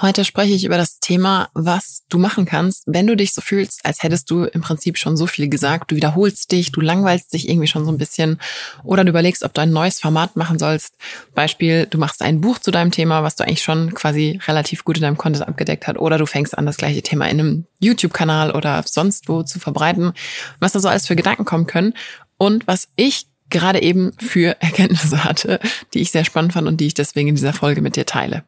Heute 0.00 0.24
spreche 0.24 0.54
ich 0.54 0.64
über 0.64 0.76
das 0.76 0.98
Thema, 0.98 1.48
was 1.54 2.02
du 2.08 2.18
machen 2.18 2.46
kannst, 2.46 2.82
wenn 2.86 3.06
du 3.06 3.16
dich 3.16 3.32
so 3.32 3.40
fühlst, 3.40 3.84
als 3.84 4.02
hättest 4.02 4.28
du 4.28 4.42
im 4.42 4.60
Prinzip 4.60 4.98
schon 4.98 5.16
so 5.16 5.28
viel 5.28 5.48
gesagt. 5.48 5.90
Du 5.90 5.96
wiederholst 5.96 6.50
dich, 6.50 6.72
du 6.72 6.80
langweilst 6.80 7.32
dich 7.32 7.48
irgendwie 7.48 7.68
schon 7.68 7.84
so 7.84 7.92
ein 7.92 7.98
bisschen 7.98 8.40
oder 8.82 9.04
du 9.04 9.10
überlegst, 9.10 9.44
ob 9.44 9.54
du 9.54 9.60
ein 9.60 9.70
neues 9.70 10.00
Format 10.00 10.34
machen 10.36 10.58
sollst. 10.58 10.96
Beispiel, 11.34 11.86
du 11.86 11.98
machst 11.98 12.22
ein 12.22 12.40
Buch 12.40 12.58
zu 12.58 12.72
deinem 12.72 12.90
Thema, 12.90 13.22
was 13.22 13.36
du 13.36 13.44
eigentlich 13.44 13.62
schon 13.62 13.94
quasi 13.94 14.40
relativ 14.48 14.84
gut 14.84 14.96
in 14.96 15.02
deinem 15.02 15.16
Content 15.16 15.46
abgedeckt 15.46 15.86
hat 15.86 15.96
oder 15.96 16.18
du 16.18 16.26
fängst 16.26 16.58
an, 16.58 16.66
das 16.66 16.76
gleiche 16.76 17.02
Thema 17.02 17.26
in 17.26 17.38
einem 17.38 17.66
YouTube-Kanal 17.78 18.50
oder 18.50 18.82
sonst 18.86 19.28
wo 19.28 19.44
zu 19.44 19.60
verbreiten. 19.60 20.12
Was 20.58 20.72
da 20.72 20.80
so 20.80 20.88
alles 20.88 21.06
für 21.06 21.16
Gedanken 21.16 21.44
kommen 21.44 21.68
können 21.68 21.94
und 22.36 22.66
was 22.66 22.88
ich 22.96 23.26
gerade 23.48 23.80
eben 23.80 24.12
für 24.18 24.56
Erkenntnisse 24.60 25.22
hatte, 25.22 25.60
die 25.92 26.00
ich 26.00 26.10
sehr 26.10 26.24
spannend 26.24 26.52
fand 26.54 26.66
und 26.66 26.80
die 26.80 26.88
ich 26.88 26.94
deswegen 26.94 27.28
in 27.28 27.36
dieser 27.36 27.52
Folge 27.52 27.80
mit 27.80 27.94
dir 27.94 28.06
teile. 28.06 28.42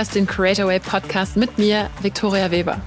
Hörst 0.00 0.14
den 0.14 0.26
Creatorway 0.26 0.80
Podcast 0.80 1.36
mit 1.36 1.58
mir, 1.58 1.90
Victoria 2.00 2.50
Weber. 2.50 2.80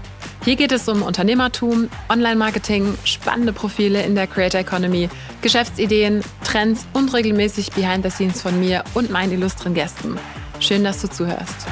Hier 0.43 0.55
geht 0.55 0.71
es 0.71 0.89
um 0.89 1.03
Unternehmertum, 1.03 1.87
Online-Marketing, 2.09 2.97
spannende 3.03 3.53
Profile 3.53 4.01
in 4.01 4.15
der 4.15 4.25
Creator 4.25 4.61
Economy, 4.61 5.09
Geschäftsideen, 5.43 6.23
Trends 6.43 6.87
und 6.93 7.13
regelmäßig 7.13 7.71
Behind 7.73 8.03
the 8.03 8.09
Scenes 8.09 8.41
von 8.41 8.59
mir 8.59 8.83
und 8.95 9.11
meinen 9.11 9.31
illustren 9.31 9.75
Gästen. 9.75 10.17
Schön, 10.59 10.83
dass 10.83 11.01
du 11.01 11.07
zuhörst. 11.07 11.67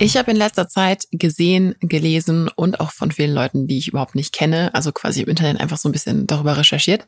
Ich 0.00 0.16
habe 0.16 0.32
in 0.32 0.36
letzter 0.36 0.68
Zeit 0.68 1.06
gesehen, 1.12 1.76
gelesen 1.80 2.48
und 2.48 2.80
auch 2.80 2.90
von 2.90 3.12
vielen 3.12 3.32
Leuten, 3.32 3.68
die 3.68 3.78
ich 3.78 3.88
überhaupt 3.88 4.16
nicht 4.16 4.32
kenne, 4.32 4.74
also 4.74 4.90
quasi 4.90 5.22
im 5.22 5.28
Internet 5.28 5.60
einfach 5.60 5.78
so 5.78 5.88
ein 5.88 5.92
bisschen 5.92 6.26
darüber 6.26 6.56
recherchiert, 6.56 7.06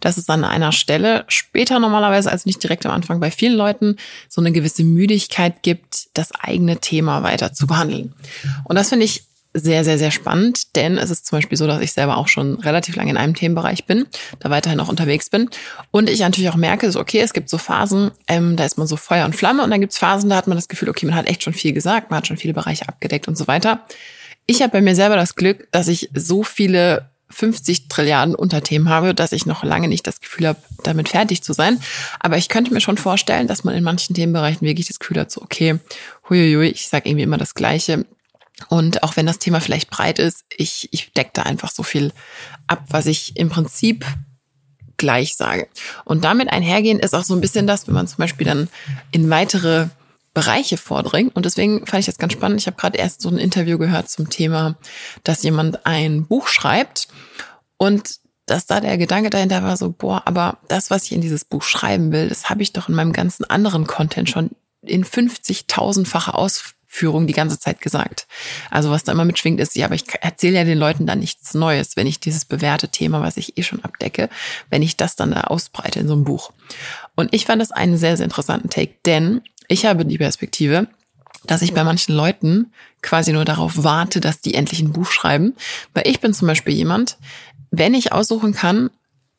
dass 0.00 0.18
es 0.18 0.28
an 0.28 0.44
einer 0.44 0.72
Stelle 0.72 1.24
später 1.28 1.78
normalerweise, 1.78 2.30
also 2.30 2.42
nicht 2.46 2.62
direkt 2.62 2.84
am 2.86 2.92
Anfang 2.92 3.20
bei 3.20 3.30
vielen 3.30 3.56
Leuten, 3.56 3.96
so 4.28 4.40
eine 4.40 4.50
gewisse 4.50 4.82
Müdigkeit 4.82 5.62
gibt, 5.62 6.08
das 6.14 6.32
eigene 6.32 6.78
Thema 6.78 7.22
weiter 7.22 7.52
zu 7.52 7.68
behandeln. 7.68 8.14
Und 8.64 8.76
das 8.76 8.88
finde 8.88 9.04
ich 9.04 9.22
sehr, 9.54 9.84
sehr, 9.84 9.98
sehr 9.98 10.10
spannend, 10.10 10.74
denn 10.74 10.98
es 10.98 11.10
ist 11.10 11.26
zum 11.26 11.38
Beispiel 11.38 11.56
so, 11.56 11.66
dass 11.66 11.80
ich 11.80 11.92
selber 11.92 12.16
auch 12.16 12.26
schon 12.26 12.56
relativ 12.56 12.96
lange 12.96 13.10
in 13.10 13.16
einem 13.16 13.34
Themenbereich 13.34 13.86
bin, 13.86 14.06
da 14.40 14.50
weiterhin 14.50 14.80
auch 14.80 14.88
unterwegs 14.88 15.30
bin 15.30 15.48
und 15.92 16.10
ich 16.10 16.20
natürlich 16.20 16.50
auch 16.50 16.56
merke, 16.56 16.90
so 16.90 16.98
okay, 17.00 17.20
es 17.20 17.32
gibt 17.32 17.48
so 17.48 17.56
Phasen, 17.56 18.10
ähm, 18.26 18.56
da 18.56 18.64
ist 18.64 18.78
man 18.78 18.88
so 18.88 18.96
Feuer 18.96 19.24
und 19.24 19.36
Flamme 19.36 19.62
und 19.62 19.70
dann 19.70 19.80
gibt 19.80 19.92
es 19.92 19.98
Phasen, 19.98 20.28
da 20.28 20.36
hat 20.36 20.48
man 20.48 20.58
das 20.58 20.68
Gefühl, 20.68 20.88
okay, 20.88 21.06
man 21.06 21.14
hat 21.14 21.28
echt 21.28 21.44
schon 21.44 21.54
viel 21.54 21.72
gesagt, 21.72 22.10
man 22.10 22.18
hat 22.18 22.26
schon 22.26 22.36
viele 22.36 22.52
Bereiche 22.52 22.88
abgedeckt 22.88 23.28
und 23.28 23.38
so 23.38 23.46
weiter. 23.46 23.86
Ich 24.46 24.60
habe 24.60 24.72
bei 24.72 24.80
mir 24.82 24.96
selber 24.96 25.16
das 25.16 25.36
Glück, 25.36 25.68
dass 25.70 25.88
ich 25.88 26.10
so 26.14 26.42
viele 26.42 27.08
50 27.30 27.88
Trilliarden 27.88 28.34
Unterthemen 28.34 28.88
habe, 28.88 29.14
dass 29.14 29.32
ich 29.32 29.46
noch 29.46 29.64
lange 29.64 29.88
nicht 29.88 30.06
das 30.06 30.20
Gefühl 30.20 30.48
habe, 30.48 30.58
damit 30.82 31.08
fertig 31.08 31.42
zu 31.42 31.52
sein. 31.52 31.80
Aber 32.20 32.36
ich 32.36 32.48
könnte 32.48 32.72
mir 32.72 32.80
schon 32.80 32.96
vorstellen, 32.96 33.48
dass 33.48 33.64
man 33.64 33.74
in 33.74 33.82
manchen 33.82 34.14
Themenbereichen 34.14 34.66
wirklich 34.66 34.86
das 34.86 34.98
Gefühl 34.98 35.20
hat, 35.20 35.30
so 35.30 35.42
okay, 35.42 35.78
huiuiui, 36.28 36.68
ich 36.68 36.88
sage 36.88 37.08
irgendwie 37.08 37.24
immer 37.24 37.38
das 37.38 37.54
Gleiche. 37.54 38.04
Und 38.68 39.02
auch 39.02 39.16
wenn 39.16 39.26
das 39.26 39.38
Thema 39.38 39.60
vielleicht 39.60 39.90
breit 39.90 40.18
ist, 40.18 40.44
ich, 40.56 40.88
ich 40.92 41.12
decke 41.12 41.30
da 41.34 41.42
einfach 41.42 41.70
so 41.70 41.82
viel 41.82 42.12
ab, 42.66 42.84
was 42.88 43.06
ich 43.06 43.36
im 43.36 43.48
Prinzip 43.48 44.06
gleich 44.96 45.36
sage. 45.36 45.68
Und 46.04 46.24
damit 46.24 46.48
einhergehen 46.50 47.00
ist 47.00 47.14
auch 47.14 47.24
so 47.24 47.34
ein 47.34 47.40
bisschen 47.40 47.66
das, 47.66 47.86
wenn 47.88 47.94
man 47.94 48.06
zum 48.06 48.18
Beispiel 48.18 48.46
dann 48.46 48.68
in 49.10 49.28
weitere 49.28 49.88
Bereiche 50.34 50.76
vordringt. 50.76 51.34
Und 51.34 51.46
deswegen 51.46 51.86
fand 51.86 52.00
ich 52.00 52.06
das 52.06 52.18
ganz 52.18 52.32
spannend. 52.32 52.60
Ich 52.60 52.66
habe 52.66 52.76
gerade 52.76 52.98
erst 52.98 53.22
so 53.22 53.28
ein 53.28 53.38
Interview 53.38 53.78
gehört 53.78 54.08
zum 54.08 54.30
Thema, 54.30 54.76
dass 55.22 55.42
jemand 55.42 55.84
ein 55.86 56.26
Buch 56.26 56.48
schreibt 56.48 57.08
und 57.76 58.18
dass 58.46 58.66
da 58.66 58.80
der 58.80 58.98
Gedanke 58.98 59.30
dahinter 59.30 59.62
war 59.62 59.76
so, 59.76 59.90
boah, 59.90 60.22
aber 60.26 60.58
das, 60.68 60.90
was 60.90 61.04
ich 61.04 61.12
in 61.12 61.22
dieses 61.22 61.44
Buch 61.44 61.62
schreiben 61.62 62.12
will, 62.12 62.28
das 62.28 62.50
habe 62.50 62.62
ich 62.62 62.72
doch 62.72 62.88
in 62.88 62.94
meinem 62.94 63.12
ganzen 63.12 63.44
anderen 63.44 63.86
Content 63.86 64.28
schon 64.28 64.50
in 64.82 65.04
50.000-facher 65.04 66.34
Aus 66.34 66.73
Führung 66.94 67.26
die 67.26 67.32
ganze 67.32 67.58
Zeit 67.58 67.80
gesagt. 67.80 68.28
Also 68.70 68.90
was 68.90 69.02
da 69.02 69.10
immer 69.10 69.24
mitschwingt 69.24 69.58
ist, 69.58 69.74
ja, 69.74 69.86
aber 69.86 69.96
ich 69.96 70.04
erzähle 70.20 70.58
ja 70.58 70.64
den 70.64 70.78
Leuten 70.78 71.06
da 71.06 71.16
nichts 71.16 71.52
Neues, 71.52 71.96
wenn 71.96 72.06
ich 72.06 72.20
dieses 72.20 72.44
bewährte 72.44 72.88
Thema, 72.88 73.20
was 73.20 73.36
ich 73.36 73.58
eh 73.58 73.64
schon 73.64 73.82
abdecke, 73.82 74.28
wenn 74.70 74.80
ich 74.80 74.96
das 74.96 75.16
dann 75.16 75.32
da 75.32 75.40
ausbreite 75.42 75.98
in 75.98 76.06
so 76.06 76.14
einem 76.14 76.22
Buch. 76.22 76.52
Und 77.16 77.34
ich 77.34 77.46
fand 77.46 77.60
das 77.60 77.72
einen 77.72 77.96
sehr, 77.96 78.16
sehr 78.16 78.24
interessanten 78.24 78.70
Take, 78.70 78.94
denn 79.06 79.40
ich 79.66 79.86
habe 79.86 80.04
die 80.04 80.18
Perspektive, 80.18 80.86
dass 81.46 81.62
ich 81.62 81.74
bei 81.74 81.82
manchen 81.82 82.14
Leuten 82.14 82.72
quasi 83.02 83.32
nur 83.32 83.44
darauf 83.44 83.82
warte, 83.82 84.20
dass 84.20 84.40
die 84.40 84.54
endlich 84.54 84.80
ein 84.80 84.92
Buch 84.92 85.10
schreiben. 85.10 85.54
Weil 85.94 86.06
ich 86.06 86.20
bin 86.20 86.32
zum 86.32 86.46
Beispiel 86.46 86.74
jemand, 86.74 87.18
wenn 87.72 87.94
ich 87.94 88.12
aussuchen 88.12 88.54
kann, 88.54 88.90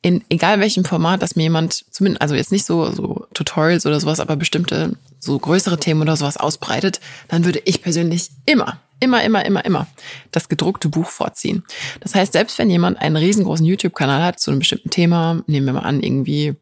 in 0.02 0.22
egal 0.28 0.60
welchem 0.60 0.84
Format, 0.84 1.22
dass 1.22 1.36
mir 1.36 1.44
jemand, 1.44 1.86
zumindest, 1.90 2.20
also 2.20 2.34
jetzt 2.34 2.52
nicht 2.52 2.66
so, 2.66 2.92
so 2.92 3.26
Tutorials 3.32 3.86
oder 3.86 3.98
sowas, 3.98 4.20
aber 4.20 4.36
bestimmte 4.36 4.96
so 5.26 5.38
größere 5.38 5.78
Themen 5.78 6.00
oder 6.00 6.16
sowas 6.16 6.36
ausbreitet, 6.36 7.00
dann 7.28 7.44
würde 7.44 7.60
ich 7.64 7.82
persönlich 7.82 8.30
immer, 8.46 8.80
immer, 9.00 9.22
immer, 9.22 9.44
immer, 9.44 9.64
immer 9.64 9.86
das 10.30 10.48
gedruckte 10.48 10.88
Buch 10.88 11.08
vorziehen. 11.08 11.64
Das 12.00 12.14
heißt, 12.14 12.32
selbst 12.32 12.58
wenn 12.58 12.70
jemand 12.70 12.98
einen 12.98 13.16
riesengroßen 13.16 13.66
YouTube-Kanal 13.66 14.22
hat 14.22 14.40
zu 14.40 14.50
einem 14.50 14.60
bestimmten 14.60 14.90
Thema, 14.90 15.42
nehmen 15.46 15.66
wir 15.66 15.74
mal 15.74 15.80
an, 15.80 16.00
irgendwie 16.00 16.54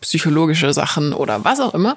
psychologische 0.00 0.72
Sachen 0.72 1.12
oder 1.12 1.44
was 1.44 1.60
auch 1.60 1.74
immer, 1.74 1.96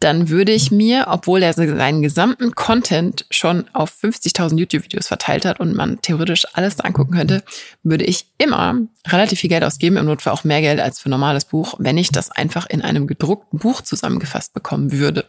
dann 0.00 0.28
würde 0.28 0.52
ich 0.52 0.70
mir, 0.70 1.06
obwohl 1.08 1.42
er 1.42 1.52
seinen 1.52 2.02
gesamten 2.02 2.54
Content 2.54 3.26
schon 3.30 3.66
auf 3.72 3.92
50.000 4.02 4.58
YouTube-Videos 4.58 5.08
verteilt 5.08 5.44
hat 5.44 5.60
und 5.60 5.74
man 5.74 6.00
theoretisch 6.00 6.46
alles 6.52 6.80
angucken 6.80 7.12
könnte, 7.12 7.42
würde 7.82 8.04
ich 8.04 8.26
immer 8.38 8.78
relativ 9.06 9.40
viel 9.40 9.50
Geld 9.50 9.64
ausgeben, 9.64 9.96
im 9.96 10.06
Notfall 10.06 10.32
auch 10.32 10.44
mehr 10.44 10.60
Geld 10.60 10.80
als 10.80 11.00
für 11.00 11.08
normales 11.08 11.44
Buch, 11.44 11.74
wenn 11.78 11.98
ich 11.98 12.10
das 12.10 12.30
einfach 12.30 12.66
in 12.68 12.82
einem 12.82 13.06
gedruckten 13.06 13.58
Buch 13.58 13.80
zusammengefasst 13.80 14.54
bekommen 14.54 14.92
würde, 14.92 15.26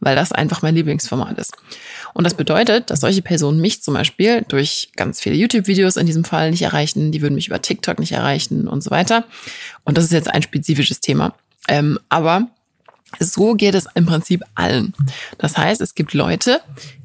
weil 0.00 0.16
das 0.16 0.32
einfach 0.32 0.62
mein 0.62 0.74
Lieblingsformat 0.74 1.38
ist. 1.38 1.56
Und 2.14 2.24
das 2.24 2.34
bedeutet, 2.34 2.90
dass 2.90 3.00
solche 3.00 3.22
Personen 3.22 3.60
mich 3.60 3.82
zum 3.82 3.94
Beispiel 3.94 4.44
durch 4.48 4.90
ganz 4.96 5.20
viele 5.20 5.36
YouTube-Videos 5.36 5.96
in 5.96 6.06
diesem 6.06 6.24
Fall 6.24 6.50
nicht 6.50 6.62
erreichen, 6.62 7.12
die 7.12 7.22
würden 7.22 7.34
mich 7.34 7.48
über 7.48 7.62
TikTok 7.62 7.98
nicht 7.98 8.12
erreichen 8.12 8.68
und 8.68 8.82
so 8.82 8.90
weiter. 8.90 9.24
Und 9.84 9.96
das 9.96 10.04
ist 10.04 10.12
jetzt 10.12 10.30
ein 10.30 10.42
spezifisches 10.42 11.00
Thema. 11.00 11.34
Ähm, 11.68 11.98
aber 12.08 12.48
so 13.18 13.54
geht 13.54 13.74
es 13.74 13.86
im 13.94 14.06
Prinzip 14.06 14.42
allen. 14.54 14.94
Das 15.38 15.56
heißt, 15.56 15.80
es 15.80 15.94
gibt 15.94 16.14
Leute, 16.14 16.60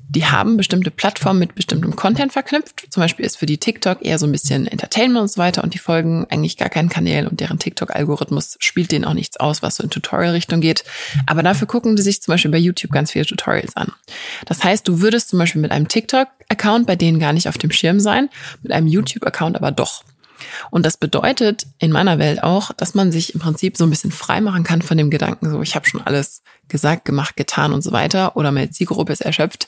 die 0.09 0.25
haben 0.25 0.55
bestimmte 0.55 0.89
Plattformen 0.89 1.39
mit 1.39 1.55
bestimmtem 1.55 1.95
Content 1.95 2.31
verknüpft. 2.31 2.85
Zum 2.89 3.01
Beispiel 3.01 3.25
ist 3.25 3.37
für 3.37 3.45
die 3.45 3.57
TikTok 3.57 4.03
eher 4.05 4.17
so 4.17 4.25
ein 4.25 4.31
bisschen 4.31 4.65
Entertainment 4.65 5.21
und 5.21 5.31
so 5.31 5.37
weiter 5.37 5.63
und 5.63 5.73
die 5.73 5.79
folgen 5.79 6.25
eigentlich 6.29 6.55
gar 6.55 6.69
keinen 6.69 6.87
Kanälen 6.89 7.27
und 7.27 7.39
deren 7.39 7.59
TikTok-Algorithmus 7.59 8.57
spielt 8.59 8.91
denen 8.91 9.05
auch 9.05 9.13
nichts 9.13 9.37
aus, 9.37 9.61
was 9.61 9.75
so 9.75 9.83
in 9.83 9.89
Tutorial-Richtung 9.89 10.61
geht. 10.61 10.85
Aber 11.25 11.43
dafür 11.43 11.67
gucken 11.67 11.95
die 11.97 12.01
sich 12.01 12.21
zum 12.21 12.33
Beispiel 12.33 12.51
bei 12.51 12.57
YouTube 12.57 12.91
ganz 12.91 13.11
viele 13.11 13.25
Tutorials 13.25 13.75
an. 13.75 13.91
Das 14.45 14.63
heißt, 14.63 14.87
du 14.87 15.01
würdest 15.01 15.29
zum 15.29 15.39
Beispiel 15.39 15.61
mit 15.61 15.71
einem 15.71 15.89
TikTok-Account 15.89 16.87
bei 16.87 16.95
denen 16.95 17.19
gar 17.19 17.33
nicht 17.33 17.49
auf 17.49 17.57
dem 17.57 17.71
Schirm 17.71 17.99
sein, 17.99 18.29
mit 18.63 18.71
einem 18.71 18.87
YouTube-Account 18.87 19.57
aber 19.57 19.71
doch. 19.71 20.03
Und 20.71 20.85
das 20.85 20.97
bedeutet 20.97 21.67
in 21.79 21.91
meiner 21.91 22.19
Welt 22.19 22.43
auch, 22.43 22.71
dass 22.73 22.95
man 22.95 23.11
sich 23.11 23.33
im 23.33 23.39
Prinzip 23.39 23.77
so 23.77 23.85
ein 23.85 23.89
bisschen 23.89 24.11
frei 24.11 24.41
machen 24.41 24.63
kann 24.63 24.81
von 24.81 24.97
dem 24.97 25.09
Gedanken, 25.09 25.49
so 25.49 25.61
ich 25.61 25.75
habe 25.75 25.87
schon 25.87 26.01
alles 26.01 26.41
gesagt, 26.67 27.05
gemacht, 27.05 27.35
getan 27.35 27.73
und 27.73 27.81
so 27.81 27.91
weiter 27.91 28.35
oder 28.35 28.51
meine 28.51 28.69
Zielgruppe 28.69 29.13
ist 29.13 29.21
erschöpft. 29.21 29.67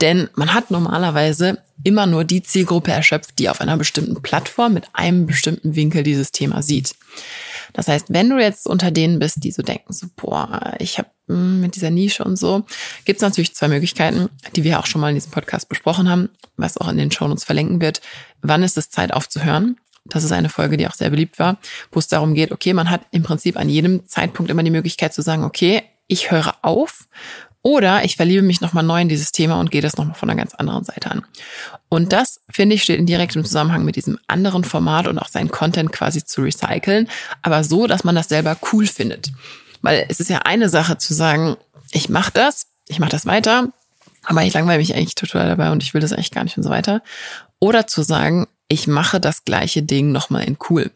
Denn 0.00 0.28
man 0.34 0.54
hat 0.54 0.70
normalerweise 0.70 1.62
immer 1.84 2.06
nur 2.06 2.24
die 2.24 2.42
Zielgruppe 2.42 2.90
erschöpft, 2.90 3.38
die 3.38 3.48
auf 3.48 3.60
einer 3.60 3.76
bestimmten 3.76 4.20
Plattform 4.22 4.74
mit 4.74 4.88
einem 4.92 5.26
bestimmten 5.26 5.76
Winkel 5.76 6.02
dieses 6.02 6.32
Thema 6.32 6.62
sieht. 6.62 6.94
Das 7.72 7.88
heißt, 7.88 8.06
wenn 8.08 8.30
du 8.30 8.38
jetzt 8.38 8.66
unter 8.66 8.90
denen 8.90 9.18
bist, 9.18 9.44
die 9.44 9.50
so 9.50 9.62
denken, 9.62 9.92
so, 9.92 10.06
boah, 10.16 10.74
ich 10.78 10.98
habe 10.98 11.08
hm, 11.28 11.60
mit 11.60 11.76
dieser 11.76 11.90
Nische 11.90 12.24
und 12.24 12.36
so, 12.36 12.64
gibt 13.04 13.18
es 13.18 13.22
natürlich 13.22 13.54
zwei 13.54 13.68
Möglichkeiten, 13.68 14.30
die 14.56 14.64
wir 14.64 14.78
auch 14.78 14.86
schon 14.86 15.00
mal 15.00 15.10
in 15.10 15.14
diesem 15.14 15.30
Podcast 15.30 15.68
besprochen 15.68 16.08
haben, 16.08 16.30
was 16.56 16.78
auch 16.78 16.88
in 16.88 16.96
den 16.96 17.12
Shownotes 17.12 17.44
verlinken 17.44 17.80
wird. 17.80 18.00
Wann 18.40 18.62
ist 18.62 18.78
es 18.78 18.90
Zeit 18.90 19.12
aufzuhören? 19.12 19.78
Das 20.10 20.24
ist 20.24 20.32
eine 20.32 20.48
Folge, 20.48 20.76
die 20.76 20.86
auch 20.86 20.94
sehr 20.94 21.10
beliebt 21.10 21.38
war, 21.38 21.58
wo 21.92 21.98
es 21.98 22.08
darum 22.08 22.34
geht, 22.34 22.52
okay, 22.52 22.72
man 22.72 22.90
hat 22.90 23.02
im 23.10 23.22
Prinzip 23.22 23.56
an 23.56 23.68
jedem 23.68 24.06
Zeitpunkt 24.06 24.50
immer 24.50 24.62
die 24.62 24.70
Möglichkeit 24.70 25.14
zu 25.14 25.22
sagen, 25.22 25.44
okay, 25.44 25.82
ich 26.06 26.30
höre 26.30 26.54
auf 26.62 27.08
oder 27.62 28.04
ich 28.04 28.16
verliebe 28.16 28.42
mich 28.42 28.60
nochmal 28.60 28.84
neu 28.84 29.00
in 29.00 29.08
dieses 29.08 29.32
Thema 29.32 29.60
und 29.60 29.70
gehe 29.70 29.82
das 29.82 29.96
nochmal 29.96 30.14
von 30.14 30.30
einer 30.30 30.38
ganz 30.38 30.54
anderen 30.54 30.84
Seite 30.84 31.10
an. 31.10 31.26
Und 31.88 32.12
das, 32.12 32.40
finde 32.48 32.74
ich, 32.74 32.82
steht 32.82 32.98
in 32.98 33.06
direktem 33.06 33.44
Zusammenhang 33.44 33.84
mit 33.84 33.96
diesem 33.96 34.18
anderen 34.26 34.64
Format 34.64 35.06
und 35.08 35.18
auch 35.18 35.28
seinen 35.28 35.50
Content 35.50 35.92
quasi 35.92 36.24
zu 36.24 36.42
recyceln, 36.42 37.08
aber 37.42 37.64
so, 37.64 37.86
dass 37.86 38.04
man 38.04 38.14
das 38.14 38.28
selber 38.28 38.56
cool 38.72 38.86
findet. 38.86 39.32
Weil 39.82 40.06
es 40.08 40.20
ist 40.20 40.30
ja 40.30 40.38
eine 40.38 40.68
Sache 40.68 40.98
zu 40.98 41.14
sagen, 41.14 41.56
ich 41.90 42.08
mache 42.08 42.30
das, 42.32 42.66
ich 42.88 43.00
mache 43.00 43.10
das 43.10 43.26
weiter, 43.26 43.68
aber 44.24 44.42
ich 44.42 44.54
langweile 44.54 44.78
mich 44.78 44.94
eigentlich 44.94 45.14
total 45.14 45.48
dabei 45.48 45.70
und 45.70 45.82
ich 45.82 45.94
will 45.94 46.00
das 46.00 46.12
eigentlich 46.12 46.30
gar 46.30 46.44
nicht 46.44 46.56
und 46.56 46.62
so 46.62 46.70
weiter. 46.70 47.02
Oder 47.60 47.86
zu 47.86 48.02
sagen, 48.02 48.46
ich 48.68 48.86
mache 48.86 49.20
das 49.20 49.44
gleiche 49.44 49.82
Ding 49.82 50.12
nochmal 50.12 50.44
in 50.44 50.56
cool. 50.68 50.90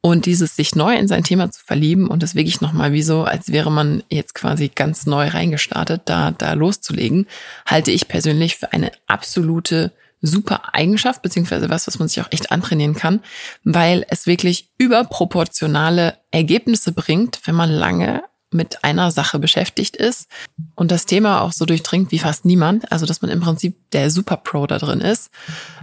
Und 0.00 0.26
dieses 0.26 0.54
sich 0.54 0.76
neu 0.76 0.94
in 0.94 1.08
sein 1.08 1.24
Thema 1.24 1.50
zu 1.50 1.60
verlieben 1.64 2.06
und 2.06 2.22
das 2.22 2.36
wirklich 2.36 2.60
nochmal 2.60 2.92
wie 2.92 3.02
so, 3.02 3.24
als 3.24 3.50
wäre 3.50 3.72
man 3.72 4.04
jetzt 4.08 4.34
quasi 4.34 4.68
ganz 4.68 5.04
neu 5.04 5.26
reingestartet, 5.26 6.02
da, 6.04 6.30
da 6.30 6.52
loszulegen, 6.52 7.26
halte 7.66 7.90
ich 7.90 8.06
persönlich 8.06 8.56
für 8.56 8.72
eine 8.72 8.92
absolute 9.08 9.92
super 10.22 10.74
Eigenschaft, 10.74 11.22
beziehungsweise 11.22 11.70
was, 11.70 11.88
was 11.88 11.98
man 11.98 12.06
sich 12.06 12.20
auch 12.20 12.30
echt 12.30 12.52
antrainieren 12.52 12.94
kann, 12.94 13.20
weil 13.64 14.06
es 14.08 14.26
wirklich 14.26 14.70
überproportionale 14.78 16.18
Ergebnisse 16.30 16.92
bringt, 16.92 17.40
wenn 17.44 17.56
man 17.56 17.70
lange 17.70 18.22
mit 18.56 18.82
einer 18.84 19.10
Sache 19.10 19.38
beschäftigt 19.38 19.96
ist 19.96 20.28
und 20.74 20.90
das 20.90 21.06
Thema 21.06 21.42
auch 21.42 21.52
so 21.52 21.64
durchdringt 21.64 22.10
wie 22.10 22.18
fast 22.18 22.44
niemand, 22.44 22.90
also 22.90 23.06
dass 23.06 23.22
man 23.22 23.30
im 23.30 23.40
Prinzip 23.40 23.76
der 23.92 24.10
Super 24.10 24.36
Pro 24.38 24.66
da 24.66 24.78
drin 24.78 25.00
ist. 25.00 25.30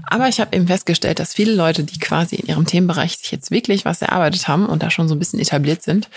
Aber 0.07 0.27
ich 0.27 0.39
habe 0.39 0.55
eben 0.55 0.67
festgestellt, 0.67 1.19
dass 1.19 1.33
viele 1.33 1.53
Leute, 1.53 1.83
die 1.83 1.99
quasi 1.99 2.35
in 2.35 2.47
ihrem 2.47 2.65
Themenbereich 2.65 3.17
sich 3.17 3.31
jetzt 3.31 3.51
wirklich 3.51 3.85
was 3.85 4.01
erarbeitet 4.01 4.47
haben 4.47 4.65
und 4.65 4.83
da 4.83 4.89
schon 4.89 5.07
so 5.07 5.15
ein 5.15 5.19
bisschen 5.19 5.39
etabliert 5.39 5.83
sind, 5.83 6.09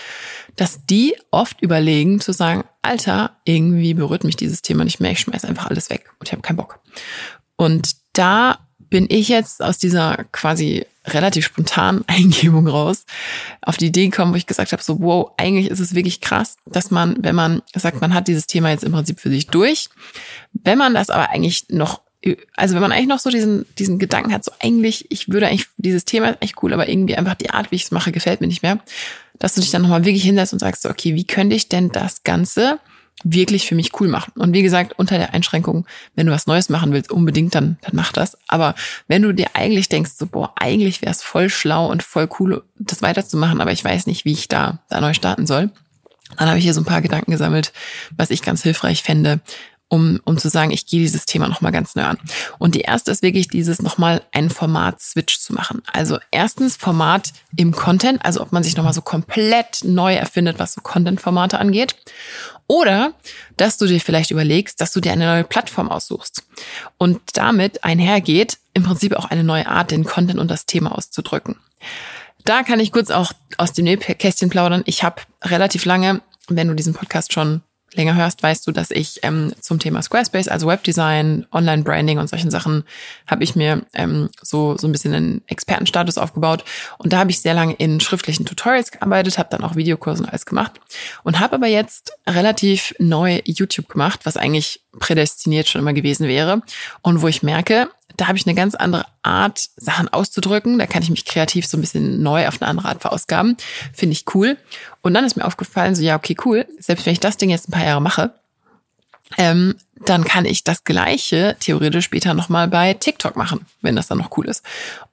dass 0.55 0.85
die 0.85 1.15
oft 1.31 1.61
überlegen 1.61 2.19
zu 2.19 2.33
sagen, 2.33 2.63
Alter, 2.81 3.37
irgendwie 3.45 3.93
berührt 3.93 4.23
mich 4.23 4.35
dieses 4.35 4.61
Thema 4.61 4.83
nicht 4.83 4.99
mehr, 4.99 5.11
ich 5.11 5.19
schmeiß 5.19 5.45
einfach 5.45 5.67
alles 5.67 5.89
weg 5.89 6.09
und 6.19 6.27
ich 6.27 6.31
habe 6.31 6.41
keinen 6.41 6.57
Bock. 6.57 6.79
Und 7.55 7.95
da 8.13 8.66
bin 8.89 9.07
ich 9.09 9.27
jetzt 9.29 9.63
aus 9.63 9.77
dieser 9.77 10.25
quasi 10.31 10.85
relativ 11.05 11.45
spontanen 11.45 12.03
Eingebung 12.07 12.67
raus 12.67 13.05
auf 13.61 13.77
die 13.77 13.87
Idee 13.87 14.07
gekommen, 14.07 14.33
wo 14.33 14.37
ich 14.37 14.47
gesagt 14.47 14.71
habe, 14.71 14.83
so 14.83 14.99
wow, 14.99 15.31
eigentlich 15.37 15.69
ist 15.69 15.79
es 15.79 15.95
wirklich 15.95 16.21
krass, 16.21 16.57
dass 16.65 16.91
man, 16.91 17.17
wenn 17.19 17.35
man 17.35 17.61
sagt, 17.75 18.01
man 18.01 18.13
hat 18.13 18.27
dieses 18.27 18.47
Thema 18.47 18.71
jetzt 18.71 18.83
im 18.83 18.91
Prinzip 18.91 19.19
für 19.19 19.29
sich 19.29 19.47
durch, 19.47 19.89
wenn 20.53 20.77
man 20.77 20.93
das 20.93 21.09
aber 21.09 21.29
eigentlich 21.29 21.65
noch 21.69 22.01
also 22.55 22.73
wenn 22.73 22.81
man 22.81 22.91
eigentlich 22.91 23.07
noch 23.07 23.19
so 23.19 23.29
diesen, 23.29 23.65
diesen 23.77 23.99
Gedanken 23.99 24.33
hat, 24.33 24.43
so 24.43 24.51
eigentlich, 24.59 25.05
ich 25.11 25.29
würde 25.29 25.47
eigentlich, 25.47 25.67
dieses 25.77 26.03
Thema 26.03 26.29
ist 26.29 26.41
echt 26.41 26.61
cool, 26.61 26.73
aber 26.73 26.89
irgendwie 26.89 27.15
einfach 27.15 27.35
die 27.35 27.51
Art, 27.51 27.71
wie 27.71 27.75
ich 27.75 27.83
es 27.83 27.91
mache, 27.91 28.11
gefällt 28.11 28.41
mir 28.41 28.47
nicht 28.47 28.63
mehr, 28.63 28.79
dass 29.39 29.53
du 29.53 29.61
dich 29.61 29.71
dann 29.71 29.83
nochmal 29.83 30.03
wirklich 30.03 30.23
hinsetzt 30.23 30.53
und 30.53 30.59
sagst, 30.59 30.81
so, 30.81 30.89
okay, 30.89 31.15
wie 31.15 31.25
könnte 31.25 31.55
ich 31.55 31.69
denn 31.69 31.89
das 31.89 32.23
Ganze 32.23 32.79
wirklich 33.23 33.65
für 33.65 33.75
mich 33.75 33.99
cool 33.99 34.07
machen. 34.07 34.31
Und 34.35 34.53
wie 34.53 34.61
gesagt, 34.61 34.93
unter 34.97 35.17
der 35.17 35.33
Einschränkung, 35.33 35.85
wenn 36.15 36.27
du 36.27 36.31
was 36.31 36.47
Neues 36.47 36.69
machen 36.69 36.93
willst, 36.93 37.11
unbedingt, 37.11 37.55
dann, 37.55 37.77
dann 37.81 37.95
mach 37.95 38.11
das. 38.11 38.37
Aber 38.47 38.75
wenn 39.07 39.23
du 39.23 39.33
dir 39.33 39.47
eigentlich 39.53 39.89
denkst, 39.89 40.11
so, 40.17 40.27
boah, 40.27 40.53
eigentlich 40.55 41.01
wäre 41.01 41.11
es 41.11 41.23
voll 41.23 41.49
schlau 41.49 41.87
und 41.87 42.03
voll 42.03 42.29
cool, 42.39 42.63
das 42.77 43.01
weiterzumachen, 43.01 43.59
aber 43.59 43.71
ich 43.71 43.83
weiß 43.83 44.05
nicht, 44.05 44.25
wie 44.25 44.33
ich 44.33 44.47
da, 44.47 44.79
da 44.89 45.01
neu 45.01 45.13
starten 45.13 45.47
soll, 45.47 45.71
dann 46.37 46.47
habe 46.47 46.59
ich 46.59 46.63
hier 46.65 46.73
so 46.73 46.81
ein 46.81 46.85
paar 46.85 47.01
Gedanken 47.01 47.31
gesammelt, 47.31 47.73
was 48.15 48.29
ich 48.29 48.41
ganz 48.41 48.61
hilfreich 48.61 49.01
fände, 49.01 49.39
um, 49.89 50.19
um 50.25 50.37
zu 50.37 50.49
sagen, 50.49 50.71
ich 50.71 50.85
gehe 50.85 50.99
dieses 50.99 51.25
Thema 51.25 51.47
nochmal 51.47 51.71
ganz 51.71 51.95
neu 51.95 52.03
an. 52.03 52.17
Und 52.59 52.75
die 52.75 52.81
erste 52.81 53.11
ist 53.11 53.21
wirklich 53.21 53.47
dieses 53.47 53.81
nochmal 53.81 54.21
einen 54.31 54.49
Format-Switch 54.49 55.39
zu 55.39 55.53
machen. 55.53 55.81
Also 55.91 56.17
erstens 56.31 56.75
Format 56.75 57.31
im 57.55 57.71
Content, 57.71 58.23
also 58.25 58.41
ob 58.41 58.51
man 58.51 58.63
sich 58.63 58.75
nochmal 58.75 58.93
so 58.93 59.01
komplett 59.01 59.83
neu 59.83 60.13
erfindet, 60.15 60.59
was 60.59 60.73
so 60.73 60.81
Content-Formate 60.81 61.59
angeht. 61.59 61.95
Oder 62.67 63.13
dass 63.55 63.77
du 63.77 63.85
dir 63.85 64.01
vielleicht 64.01 64.31
überlegst, 64.31 64.81
dass 64.81 64.91
du 64.91 64.99
dir 64.99 65.13
eine 65.13 65.25
neue 65.25 65.43
Plattform 65.45 65.89
aussuchst. 65.89 66.43
Und 66.97 67.21
damit 67.33 67.83
einhergeht 67.85 68.57
im 68.73 68.83
Prinzip 68.83 69.15
auch 69.15 69.25
eine 69.25 69.43
neue 69.43 69.67
Art, 69.67 69.91
den 69.91 70.03
Content 70.03 70.39
und 70.39 70.51
das 70.51 70.65
Thema 70.65 70.95
auszudrücken. 70.95 71.55
Da 72.43 72.63
kann 72.63 72.79
ich 72.79 72.91
kurz 72.91 73.09
auch 73.09 73.31
aus 73.57 73.73
dem 73.73 73.85
Nähkästchen 73.85 74.49
plaudern. 74.49 74.83
Ich 74.85 75.03
habe 75.03 75.21
relativ 75.43 75.85
lange, 75.85 76.21
wenn 76.49 76.67
du 76.67 76.75
diesen 76.75 76.93
Podcast 76.93 77.33
schon 77.33 77.61
länger 77.93 78.15
hörst, 78.15 78.43
weißt 78.43 78.67
du, 78.67 78.71
dass 78.71 78.91
ich 78.91 79.19
ähm, 79.23 79.53
zum 79.59 79.79
Thema 79.79 80.01
Squarespace, 80.01 80.47
also 80.47 80.67
Webdesign, 80.67 81.45
Online-Branding 81.51 82.19
und 82.19 82.29
solchen 82.29 82.51
Sachen, 82.51 82.83
habe 83.25 83.43
ich 83.43 83.55
mir 83.55 83.85
ähm, 83.93 84.29
so, 84.41 84.77
so 84.77 84.87
ein 84.87 84.91
bisschen 84.91 85.13
einen 85.13 85.41
Expertenstatus 85.47 86.17
aufgebaut. 86.17 86.63
Und 86.97 87.13
da 87.13 87.19
habe 87.19 87.31
ich 87.31 87.39
sehr 87.39 87.53
lange 87.53 87.73
in 87.73 87.99
schriftlichen 87.99 88.45
Tutorials 88.45 88.91
gearbeitet, 88.91 89.37
habe 89.37 89.49
dann 89.51 89.63
auch 89.63 89.75
Videokurse 89.75 90.23
und 90.23 90.29
alles 90.29 90.45
gemacht 90.45 90.73
und 91.23 91.39
habe 91.39 91.55
aber 91.55 91.67
jetzt 91.67 92.13
relativ 92.27 92.93
neu 92.99 93.41
YouTube 93.45 93.89
gemacht, 93.89 94.21
was 94.23 94.37
eigentlich 94.37 94.81
prädestiniert 94.99 95.67
schon 95.67 95.81
immer 95.81 95.93
gewesen 95.93 96.27
wäre. 96.27 96.61
Und 97.01 97.21
wo 97.21 97.27
ich 97.27 97.43
merke, 97.43 97.89
da 98.17 98.27
habe 98.27 98.37
ich 98.37 98.47
eine 98.47 98.55
ganz 98.55 98.75
andere 98.75 99.05
Art, 99.21 99.69
Sachen 99.77 100.09
auszudrücken. 100.09 100.79
Da 100.79 100.87
kann 100.87 101.03
ich 101.03 101.09
mich 101.09 101.23
kreativ 101.23 101.67
so 101.67 101.77
ein 101.77 101.81
bisschen 101.81 102.21
neu 102.23 102.47
auf 102.47 102.61
eine 102.61 102.69
andere 102.69 102.89
Art 102.89 103.01
verausgaben. 103.01 103.57
Finde 103.93 104.13
ich 104.13 104.25
cool. 104.33 104.57
Und 105.01 105.13
dann 105.13 105.23
ist 105.23 105.37
mir 105.37 105.45
aufgefallen, 105.45 105.95
so 105.95 106.01
ja, 106.01 106.15
okay, 106.15 106.35
cool. 106.43 106.65
Selbst 106.79 107.05
wenn 107.05 107.13
ich 107.13 107.19
das 107.19 107.37
Ding 107.37 107.51
jetzt 107.51 107.69
ein 107.69 107.71
paar 107.71 107.85
Jahre 107.85 108.01
mache, 108.01 108.33
ähm, 109.37 109.75
dann 110.05 110.23
kann 110.23 110.45
ich 110.45 110.63
das 110.63 110.83
Gleiche 110.83 111.55
theoretisch 111.59 112.05
später 112.05 112.33
nochmal 112.33 112.67
bei 112.67 112.93
TikTok 112.93 113.35
machen, 113.35 113.65
wenn 113.81 113.95
das 113.95 114.07
dann 114.07 114.17
noch 114.17 114.35
cool 114.37 114.47
ist. 114.47 114.63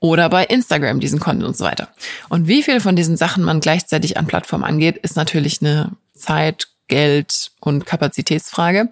Oder 0.01 0.29
bei 0.31 0.45
Instagram, 0.45 1.01
diesen 1.01 1.21
Content 1.21 1.47
und 1.47 1.57
so 1.57 1.65
weiter. 1.65 1.89
Und 2.29 2.49
wie 2.49 2.63
viel 2.63 2.81
von 2.81 2.97
diesen 2.97 3.17
Sachen 3.17 3.45
man 3.45 3.61
gleichzeitig 3.61 4.17
an 4.17 4.27
Plattformen 4.27 4.65
angeht, 4.65 4.97
ist 4.99 5.17
natürlich 5.17 5.61
eine 5.61 5.93
Zeit, 6.15 6.69
Geld 6.87 7.51
und 7.61 7.87
Kapazitätsfrage. 7.87 8.91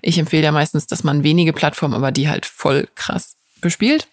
Ich 0.00 0.18
empfehle 0.18 0.44
ja 0.44 0.52
meistens, 0.52 0.86
dass 0.86 1.04
man 1.04 1.22
wenige 1.22 1.52
Plattformen, 1.52 1.94
aber 1.94 2.10
die 2.10 2.28
halt 2.28 2.46
voll 2.46 2.88
krass 2.94 3.36
bespielt. 3.60 4.08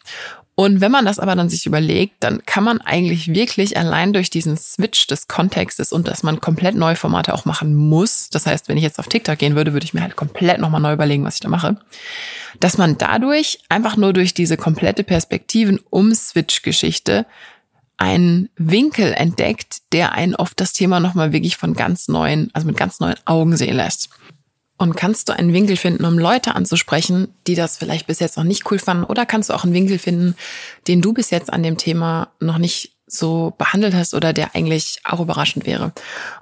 Und 0.55 0.81
wenn 0.81 0.91
man 0.91 1.05
das 1.05 1.17
aber 1.17 1.35
dann 1.35 1.49
sich 1.49 1.65
überlegt, 1.65 2.15
dann 2.19 2.45
kann 2.45 2.63
man 2.63 2.81
eigentlich 2.81 3.33
wirklich 3.33 3.75
allein 3.77 4.13
durch 4.13 4.29
diesen 4.29 4.55
Switch 4.57 5.07
des 5.07 5.27
Kontextes 5.27 5.91
und 5.91 6.07
dass 6.07 6.21
man 6.23 6.39
komplett 6.41 6.75
neue 6.75 6.95
Formate 6.95 7.33
auch 7.33 7.45
machen 7.45 7.73
muss. 7.73 8.29
Das 8.29 8.45
heißt, 8.45 8.67
wenn 8.67 8.77
ich 8.77 8.83
jetzt 8.83 8.99
auf 8.99 9.07
TikTok 9.07 9.39
gehen 9.39 9.55
würde, 9.55 9.73
würde 9.73 9.85
ich 9.85 9.95
mir 9.95 10.01
halt 10.01 10.15
komplett 10.15 10.59
nochmal 10.59 10.81
neu 10.81 10.93
überlegen, 10.93 11.23
was 11.23 11.33
ich 11.35 11.39
da 11.39 11.49
mache. 11.49 11.77
Dass 12.59 12.77
man 12.77 12.97
dadurch 12.97 13.59
einfach 13.69 13.97
nur 13.97 14.13
durch 14.13 14.33
diese 14.33 14.57
komplette 14.57 15.03
Perspektiven-Um-Switch-Geschichte 15.03 17.25
einen 17.97 18.49
Winkel 18.57 19.13
entdeckt, 19.13 19.77
der 19.93 20.13
einen 20.13 20.35
oft 20.35 20.59
das 20.59 20.73
Thema 20.73 20.99
nochmal 20.99 21.33
wirklich 21.33 21.55
von 21.55 21.73
ganz 21.73 22.07
neuen, 22.07 22.49
also 22.53 22.67
mit 22.67 22.77
ganz 22.77 22.99
neuen 22.99 23.17
Augen 23.25 23.57
sehen 23.57 23.77
lässt. 23.77 24.09
Und 24.81 24.97
kannst 24.97 25.29
du 25.29 25.33
einen 25.37 25.53
Winkel 25.53 25.77
finden, 25.77 26.05
um 26.05 26.17
Leute 26.17 26.55
anzusprechen, 26.55 27.27
die 27.45 27.53
das 27.53 27.77
vielleicht 27.77 28.07
bis 28.07 28.17
jetzt 28.19 28.35
noch 28.35 28.43
nicht 28.43 28.63
cool 28.71 28.79
fanden? 28.79 29.03
Oder 29.03 29.27
kannst 29.27 29.51
du 29.51 29.53
auch 29.53 29.63
einen 29.63 29.75
Winkel 29.75 29.99
finden, 29.99 30.35
den 30.87 31.03
du 31.03 31.13
bis 31.13 31.29
jetzt 31.29 31.53
an 31.53 31.61
dem 31.61 31.77
Thema 31.77 32.29
noch 32.39 32.57
nicht 32.57 32.93
so 33.05 33.53
behandelt 33.59 33.93
hast 33.93 34.15
oder 34.15 34.33
der 34.33 34.55
eigentlich 34.55 35.01
auch 35.03 35.19
überraschend 35.19 35.67
wäre. 35.67 35.91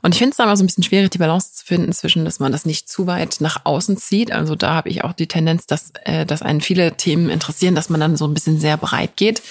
Und 0.04 0.14
ich 0.14 0.20
finde 0.20 0.32
es 0.32 0.38
da 0.38 0.46
immer 0.46 0.56
so 0.56 0.64
ein 0.64 0.68
bisschen 0.68 0.86
schwierig, 0.86 1.10
die 1.10 1.18
Balance 1.18 1.52
zu 1.54 1.66
finden 1.66 1.92
zwischen, 1.92 2.24
dass 2.24 2.40
man 2.40 2.54
das 2.54 2.66
nicht 2.66 2.88
zu 2.88 3.08
weit 3.08 3.42
nach 3.42 3.66
außen 3.66 3.98
zieht. 3.98 4.32
Also 4.32 4.56
da 4.56 4.74
habe 4.74 4.88
ich 4.88 5.04
auch 5.04 5.12
die 5.12 5.28
Tendenz, 5.28 5.66
dass, 5.66 5.92
äh, 6.06 6.26
dass 6.26 6.42
einen 6.42 6.62
viele 6.62 6.96
Themen 6.96 7.30
interessieren, 7.30 7.76
dass 7.76 7.90
man 7.90 8.00
dann 8.00 8.16
so 8.16 8.26
ein 8.26 8.34
bisschen 8.34 8.58
sehr 8.58 8.78
breit 8.78 9.18
geht. 9.18 9.42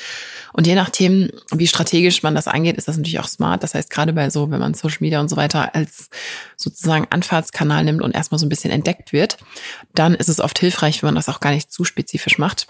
Und 0.52 0.66
je 0.66 0.74
nachdem, 0.74 1.30
wie 1.52 1.66
strategisch 1.66 2.22
man 2.22 2.34
das 2.34 2.48
angeht, 2.48 2.76
ist 2.76 2.88
das 2.88 2.96
natürlich 2.96 3.20
auch 3.20 3.28
smart. 3.28 3.62
Das 3.62 3.74
heißt, 3.74 3.90
gerade 3.90 4.12
bei 4.12 4.30
so, 4.30 4.50
wenn 4.50 4.60
man 4.60 4.74
Social 4.74 4.98
Media 5.00 5.20
und 5.20 5.28
so 5.28 5.36
weiter 5.36 5.74
als 5.74 6.10
sozusagen 6.56 7.06
Anfahrtskanal 7.10 7.84
nimmt 7.84 8.02
und 8.02 8.14
erstmal 8.14 8.38
so 8.38 8.46
ein 8.46 8.48
bisschen 8.48 8.70
entdeckt 8.70 9.12
wird, 9.12 9.38
dann 9.94 10.14
ist 10.14 10.28
es 10.28 10.40
oft 10.40 10.58
hilfreich, 10.58 11.02
wenn 11.02 11.08
man 11.08 11.14
das 11.16 11.28
auch 11.28 11.40
gar 11.40 11.52
nicht 11.52 11.72
zu 11.72 11.84
spezifisch 11.84 12.38
macht. 12.38 12.66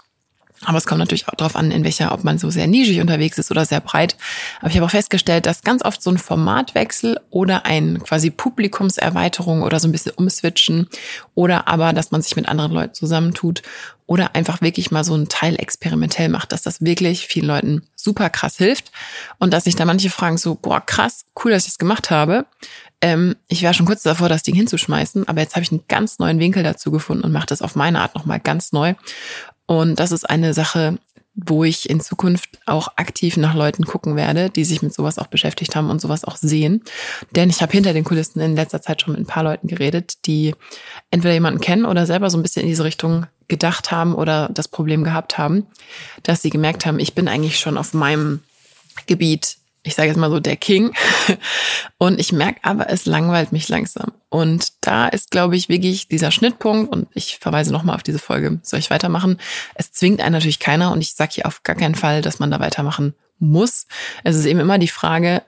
Aber 0.65 0.77
es 0.77 0.85
kommt 0.85 0.99
natürlich 0.99 1.27
auch 1.27 1.35
darauf 1.35 1.55
an, 1.55 1.71
in 1.71 1.83
welcher, 1.83 2.11
ob 2.11 2.23
man 2.23 2.37
so 2.37 2.49
sehr 2.49 2.67
nischig 2.67 2.99
unterwegs 2.99 3.37
ist 3.37 3.49
oder 3.49 3.65
sehr 3.65 3.79
breit. 3.79 4.17
Aber 4.59 4.69
ich 4.69 4.75
habe 4.75 4.85
auch 4.85 4.91
festgestellt, 4.91 5.45
dass 5.45 5.61
ganz 5.61 5.83
oft 5.85 6.01
so 6.01 6.09
ein 6.09 6.17
Formatwechsel 6.17 7.19
oder 7.29 7.65
ein 7.65 8.03
quasi 8.03 8.29
Publikumserweiterung 8.29 9.61
oder 9.61 9.79
so 9.79 9.87
ein 9.87 9.91
bisschen 9.91 10.13
umswitchen 10.13 10.89
oder 11.33 11.67
aber, 11.67 11.93
dass 11.93 12.11
man 12.11 12.21
sich 12.21 12.35
mit 12.35 12.47
anderen 12.47 12.73
Leuten 12.73 12.93
zusammentut 12.93 13.61
oder 14.05 14.35
einfach 14.35 14.61
wirklich 14.61 14.89
mal 14.89 15.03
so 15.03 15.15
ein 15.15 15.29
Teil 15.29 15.55
experimentell 15.55 16.29
macht, 16.29 16.51
dass 16.51 16.63
das 16.63 16.81
wirklich 16.81 17.27
vielen 17.27 17.45
Leuten 17.45 17.83
super 17.95 18.29
krass 18.31 18.57
hilft 18.57 18.91
und 19.37 19.53
dass 19.53 19.65
sich 19.65 19.75
da 19.75 19.85
manche 19.85 20.09
fragen 20.09 20.37
so, 20.37 20.55
boah, 20.55 20.81
krass, 20.81 21.25
cool, 21.43 21.51
dass 21.51 21.65
ich 21.65 21.73
es 21.73 21.77
gemacht 21.77 22.09
habe. 22.09 22.47
Ähm, 23.01 23.35
ich 23.47 23.61
wäre 23.61 23.75
schon 23.75 23.85
kurz 23.85 24.01
davor, 24.01 24.27
das 24.27 24.41
Ding 24.43 24.55
hinzuschmeißen, 24.55 25.27
aber 25.27 25.41
jetzt 25.41 25.55
habe 25.55 25.63
ich 25.63 25.71
einen 25.71 25.85
ganz 25.87 26.17
neuen 26.17 26.39
Winkel 26.39 26.63
dazu 26.63 26.91
gefunden 26.91 27.23
und 27.23 27.31
mache 27.31 27.45
das 27.45 27.61
auf 27.61 27.75
meine 27.75 28.01
Art 28.01 28.15
nochmal 28.15 28.39
ganz 28.39 28.71
neu. 28.71 28.95
Und 29.69 29.99
das 29.99 30.11
ist 30.11 30.27
eine 30.27 30.55
Sache, 30.55 30.97
wo 31.35 31.63
ich 31.63 31.91
in 31.91 32.01
Zukunft 32.01 32.57
auch 32.65 32.87
aktiv 32.95 33.37
nach 33.37 33.53
Leuten 33.53 33.85
gucken 33.85 34.15
werde, 34.15 34.49
die 34.49 34.65
sich 34.65 34.81
mit 34.81 34.95
sowas 34.95 35.19
auch 35.19 35.27
beschäftigt 35.27 35.75
haben 35.75 35.91
und 35.91 36.01
sowas 36.01 36.25
auch 36.25 36.37
sehen. 36.37 36.81
Denn 37.35 37.51
ich 37.51 37.61
habe 37.61 37.71
hinter 37.71 37.93
den 37.93 38.03
Kulissen 38.03 38.39
in 38.39 38.55
letzter 38.55 38.81
Zeit 38.81 39.03
schon 39.03 39.13
mit 39.13 39.21
ein 39.21 39.27
paar 39.27 39.43
Leuten 39.43 39.67
geredet, 39.67 40.25
die 40.25 40.55
entweder 41.11 41.35
jemanden 41.35 41.61
kennen 41.61 41.85
oder 41.85 42.07
selber 42.07 42.31
so 42.31 42.39
ein 42.39 42.41
bisschen 42.41 42.63
in 42.63 42.67
diese 42.69 42.83
Richtung 42.83 43.27
gedacht 43.47 43.91
haben 43.91 44.15
oder 44.15 44.49
das 44.51 44.69
Problem 44.69 45.03
gehabt 45.03 45.37
haben, 45.37 45.67
dass 46.23 46.41
sie 46.41 46.49
gemerkt 46.49 46.87
haben, 46.87 46.97
ich 46.97 47.13
bin 47.13 47.27
eigentlich 47.27 47.59
schon 47.59 47.77
auf 47.77 47.93
meinem 47.93 48.39
Gebiet 49.05 49.58
ich 49.83 49.95
sage 49.95 50.09
jetzt 50.09 50.17
mal 50.17 50.29
so, 50.29 50.39
der 50.39 50.57
King. 50.57 50.93
Und 51.97 52.19
ich 52.19 52.31
merke 52.31 52.59
aber, 52.63 52.89
es 52.89 53.05
langweilt 53.05 53.51
mich 53.51 53.69
langsam. 53.69 54.11
Und 54.29 54.73
da 54.81 55.07
ist, 55.07 55.31
glaube 55.31 55.55
ich, 55.55 55.69
wirklich 55.69 56.07
dieser 56.07 56.31
Schnittpunkt, 56.31 56.91
und 56.91 57.07
ich 57.13 57.39
verweise 57.39 57.71
nochmal 57.71 57.95
auf 57.95 58.03
diese 58.03 58.19
Folge, 58.19 58.59
soll 58.61 58.79
ich 58.79 58.89
weitermachen? 58.89 59.39
Es 59.75 59.91
zwingt 59.91 60.21
einen 60.21 60.33
natürlich 60.33 60.59
keiner 60.59 60.91
und 60.91 61.01
ich 61.01 61.13
sage 61.13 61.31
hier 61.35 61.47
auf 61.47 61.63
gar 61.63 61.75
keinen 61.75 61.95
Fall, 61.95 62.21
dass 62.21 62.39
man 62.39 62.51
da 62.51 62.59
weitermachen 62.59 63.15
muss. 63.39 63.87
Es 64.23 64.35
ist 64.35 64.45
eben 64.45 64.59
immer 64.59 64.77
die 64.77 64.87
Frage, 64.87 65.41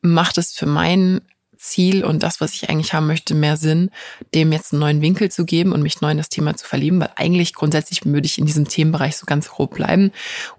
macht 0.00 0.38
es 0.38 0.52
für 0.52 0.66
mein 0.66 1.22
Ziel 1.64 2.04
und 2.04 2.22
das, 2.22 2.40
was 2.40 2.52
ich 2.52 2.68
eigentlich 2.68 2.92
haben 2.92 3.06
möchte, 3.06 3.34
mehr 3.34 3.56
Sinn, 3.56 3.90
dem 4.34 4.52
jetzt 4.52 4.72
einen 4.72 4.80
neuen 4.80 5.02
Winkel 5.02 5.30
zu 5.30 5.44
geben 5.44 5.72
und 5.72 5.82
mich 5.82 6.00
neu 6.00 6.10
in 6.10 6.18
das 6.18 6.28
Thema 6.28 6.56
zu 6.56 6.66
verlieben, 6.66 7.00
weil 7.00 7.10
eigentlich 7.16 7.54
grundsätzlich 7.54 8.04
würde 8.04 8.26
ich 8.26 8.38
in 8.38 8.46
diesem 8.46 8.68
Themenbereich 8.68 9.16
so 9.16 9.26
ganz 9.26 9.48
grob 9.48 9.74
bleiben. 9.74 10.12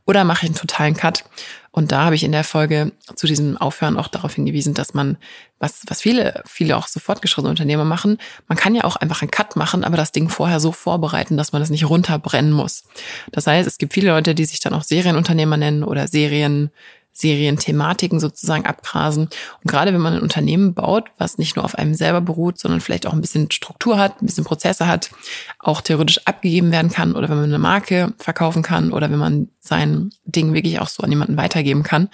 Oder 0.06 0.24
mache 0.24 0.46
ich 0.46 0.50
einen 0.50 0.58
totalen 0.58 0.96
Cut 0.96 1.24
Und 1.72 1.92
da 1.92 2.06
habe 2.06 2.16
ich 2.16 2.24
in 2.24 2.32
der 2.32 2.44
Folge 2.44 2.92
zu 3.16 3.28
diesem 3.28 3.58
Aufhören 3.58 3.98
auch 3.98 4.08
darauf 4.08 4.34
hingewiesen, 4.36 4.74
dass 4.74 4.94
man, 4.94 5.18
was, 5.60 5.82
was 5.88 6.02
viele, 6.02 6.44
viele 6.46 6.78
auch 6.78 6.88
so 6.88 7.00
fortgeschrittene 7.00 7.50
Unternehmer 7.50 7.86
machen, 7.86 8.18
man 8.48 8.58
kann 8.58 8.76
ja 8.76 8.84
auch 8.84 8.96
einfach 8.96 9.22
einen 9.22 9.32
Cut 9.32 9.56
machen, 9.56 9.84
aber 9.84 9.98
das 9.98 10.12
Ding 10.12 10.30
vorher 10.30 10.60
so 10.60 10.72
vorbereiten, 10.72 11.38
dass 11.38 11.52
man 11.52 11.62
das 11.62 11.70
nicht 11.70 11.90
runterbrennen 11.90 12.52
muss. 12.52 12.84
Das 13.32 13.48
heißt, 13.48 13.68
es 13.68 13.78
gibt 13.78 13.94
viele 13.94 14.10
Leute, 14.10 14.36
die 14.36 14.46
sich 14.46 14.60
dann 14.60 14.74
auch 14.74 14.84
Serienunternehmer 14.84 15.58
nennen 15.58 15.84
oder 15.84 16.08
Serien, 16.08 16.72
Serienthematiken 17.18 18.20
sozusagen 18.20 18.66
abgrasen. 18.66 19.24
Und 19.24 19.72
gerade 19.72 19.94
wenn 19.94 20.02
man 20.02 20.16
ein 20.16 20.22
Unternehmen 20.22 20.74
baut, 20.74 21.06
was 21.18 21.38
nicht 21.38 21.56
nur 21.56 21.64
auf 21.64 21.76
einem 21.76 21.94
selber 21.94 22.20
beruht, 22.20 22.60
sondern 22.60 22.82
vielleicht 22.82 23.08
auch 23.08 23.14
ein 23.14 23.22
bisschen 23.22 23.50
Struktur 23.52 23.98
hat, 23.98 24.22
ein 24.22 24.26
bisschen 24.26 24.44
Prozesse 24.44 24.86
hat, 24.86 25.12
auch 25.60 25.80
theoretisch 25.80 26.20
abgegeben 26.26 26.74
werden 26.74 26.92
kann 26.92 27.16
oder 27.16 27.30
wenn 27.30 27.38
man 27.38 27.46
eine 27.46 27.58
Marke 27.58 28.14
verkaufen 28.18 28.64
kann 28.64 28.92
oder 28.92 29.10
wenn 29.10 29.18
man 29.18 29.48
sein 29.62 30.10
Ding 30.26 30.54
wirklich 30.54 30.80
auch 30.82 30.90
so 30.90 31.04
an 31.04 31.10
jemanden 31.10 31.38
weitergeben 31.38 31.84
kann, 31.84 32.10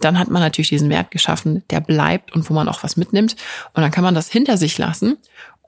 dann 0.00 0.18
hat 0.18 0.30
man 0.30 0.40
natürlich 0.40 0.70
diesen 0.70 0.88
Wert 0.88 1.10
geschaffen, 1.10 1.62
der 1.68 1.80
bleibt 1.80 2.32
und 2.34 2.48
wo 2.48 2.54
man 2.54 2.68
auch 2.68 2.82
was 2.82 2.96
mitnimmt. 2.96 3.36
Und 3.74 3.82
dann 3.82 3.90
kann 3.90 4.04
man 4.04 4.14
das 4.14 4.30
hinter 4.30 4.56
sich 4.56 4.78
lassen 4.78 5.18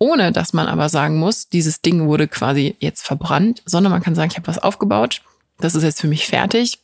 ohne 0.01 0.31
dass 0.31 0.53
man 0.53 0.69
aber 0.69 0.89
sagen 0.89 1.19
muss, 1.19 1.49
dieses 1.49 1.83
Ding 1.83 2.07
wurde 2.07 2.29
quasi 2.29 2.77
jetzt 2.79 3.05
verbrannt, 3.05 3.65
sondern 3.67 3.91
man 3.91 4.01
kann 4.01 4.15
sagen, 4.15 4.31
ich 4.31 4.37
habe 4.37 4.47
was 4.47 4.61
aufgebaut, 4.61 5.23
das 5.59 5.75
ist 5.75 5.83
jetzt 5.83 6.01
für 6.01 6.07
mich 6.07 6.29
fertig, 6.29 6.79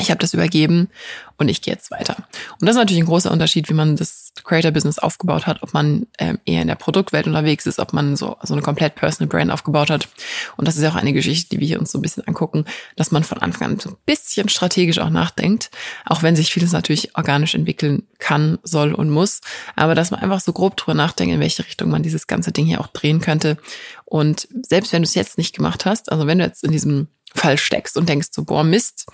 ich 0.00 0.10
habe 0.10 0.18
das 0.18 0.34
übergeben 0.34 0.88
und 1.36 1.48
ich 1.48 1.62
gehe 1.62 1.72
jetzt 1.72 1.92
weiter. 1.92 2.16
Und 2.60 2.66
das 2.66 2.70
ist 2.70 2.80
natürlich 2.80 3.02
ein 3.02 3.06
großer 3.06 3.30
Unterschied, 3.30 3.68
wie 3.68 3.74
man 3.74 3.94
das 3.94 4.32
Creator-Business 4.42 4.98
aufgebaut 4.98 5.46
hat, 5.46 5.62
ob 5.62 5.72
man 5.72 6.08
ähm, 6.18 6.40
eher 6.44 6.62
in 6.62 6.68
der 6.68 6.74
Produktwelt 6.74 7.28
unterwegs 7.28 7.64
ist, 7.66 7.78
ob 7.78 7.92
man 7.92 8.16
so, 8.16 8.36
so 8.42 8.54
eine 8.54 8.62
komplett 8.62 8.96
Personal 8.96 9.28
Brand 9.28 9.52
aufgebaut 9.52 9.90
hat. 9.90 10.08
Und 10.56 10.66
das 10.66 10.76
ist 10.76 10.82
ja 10.82 10.90
auch 10.90 10.96
eine 10.96 11.12
Geschichte, 11.12 11.50
die 11.50 11.60
wir 11.60 11.68
hier 11.68 11.78
uns 11.78 11.92
so 11.92 11.98
ein 11.98 12.02
bisschen 12.02 12.26
angucken, 12.26 12.64
dass 12.96 13.12
man 13.12 13.22
von 13.22 13.38
Anfang 13.38 13.72
an 13.72 13.78
so 13.78 13.90
ein 13.90 13.96
bisschen 14.04 14.48
strategisch 14.48 14.98
auch 14.98 15.10
nachdenkt, 15.10 15.70
auch 16.06 16.24
wenn 16.24 16.34
sich 16.34 16.52
vieles 16.52 16.72
natürlich 16.72 17.16
organisch 17.16 17.54
entwickeln 17.54 18.02
kann, 18.18 18.58
soll 18.64 18.94
und 18.94 19.10
muss. 19.10 19.42
Aber 19.76 19.94
dass 19.94 20.10
man 20.10 20.20
einfach 20.20 20.40
so 20.40 20.52
grob 20.52 20.76
drüber 20.76 20.94
nachdenkt, 20.94 21.32
in 21.32 21.40
welche 21.40 21.64
Richtung 21.64 21.90
man 21.90 22.02
dieses 22.02 22.26
ganze 22.26 22.50
Ding 22.50 22.66
hier 22.66 22.80
auch 22.80 22.88
drehen 22.88 23.20
könnte. 23.20 23.58
Und 24.04 24.48
selbst 24.62 24.92
wenn 24.92 25.02
du 25.02 25.06
es 25.06 25.14
jetzt 25.14 25.38
nicht 25.38 25.54
gemacht 25.54 25.86
hast, 25.86 26.10
also 26.10 26.26
wenn 26.26 26.38
du 26.38 26.44
jetzt 26.44 26.64
in 26.64 26.72
diesem 26.72 27.06
Fall 27.34 27.58
steckst 27.58 27.96
und 27.96 28.08
denkst 28.08 28.28
so, 28.30 28.44
boah, 28.44 28.64
Mist, 28.64 29.06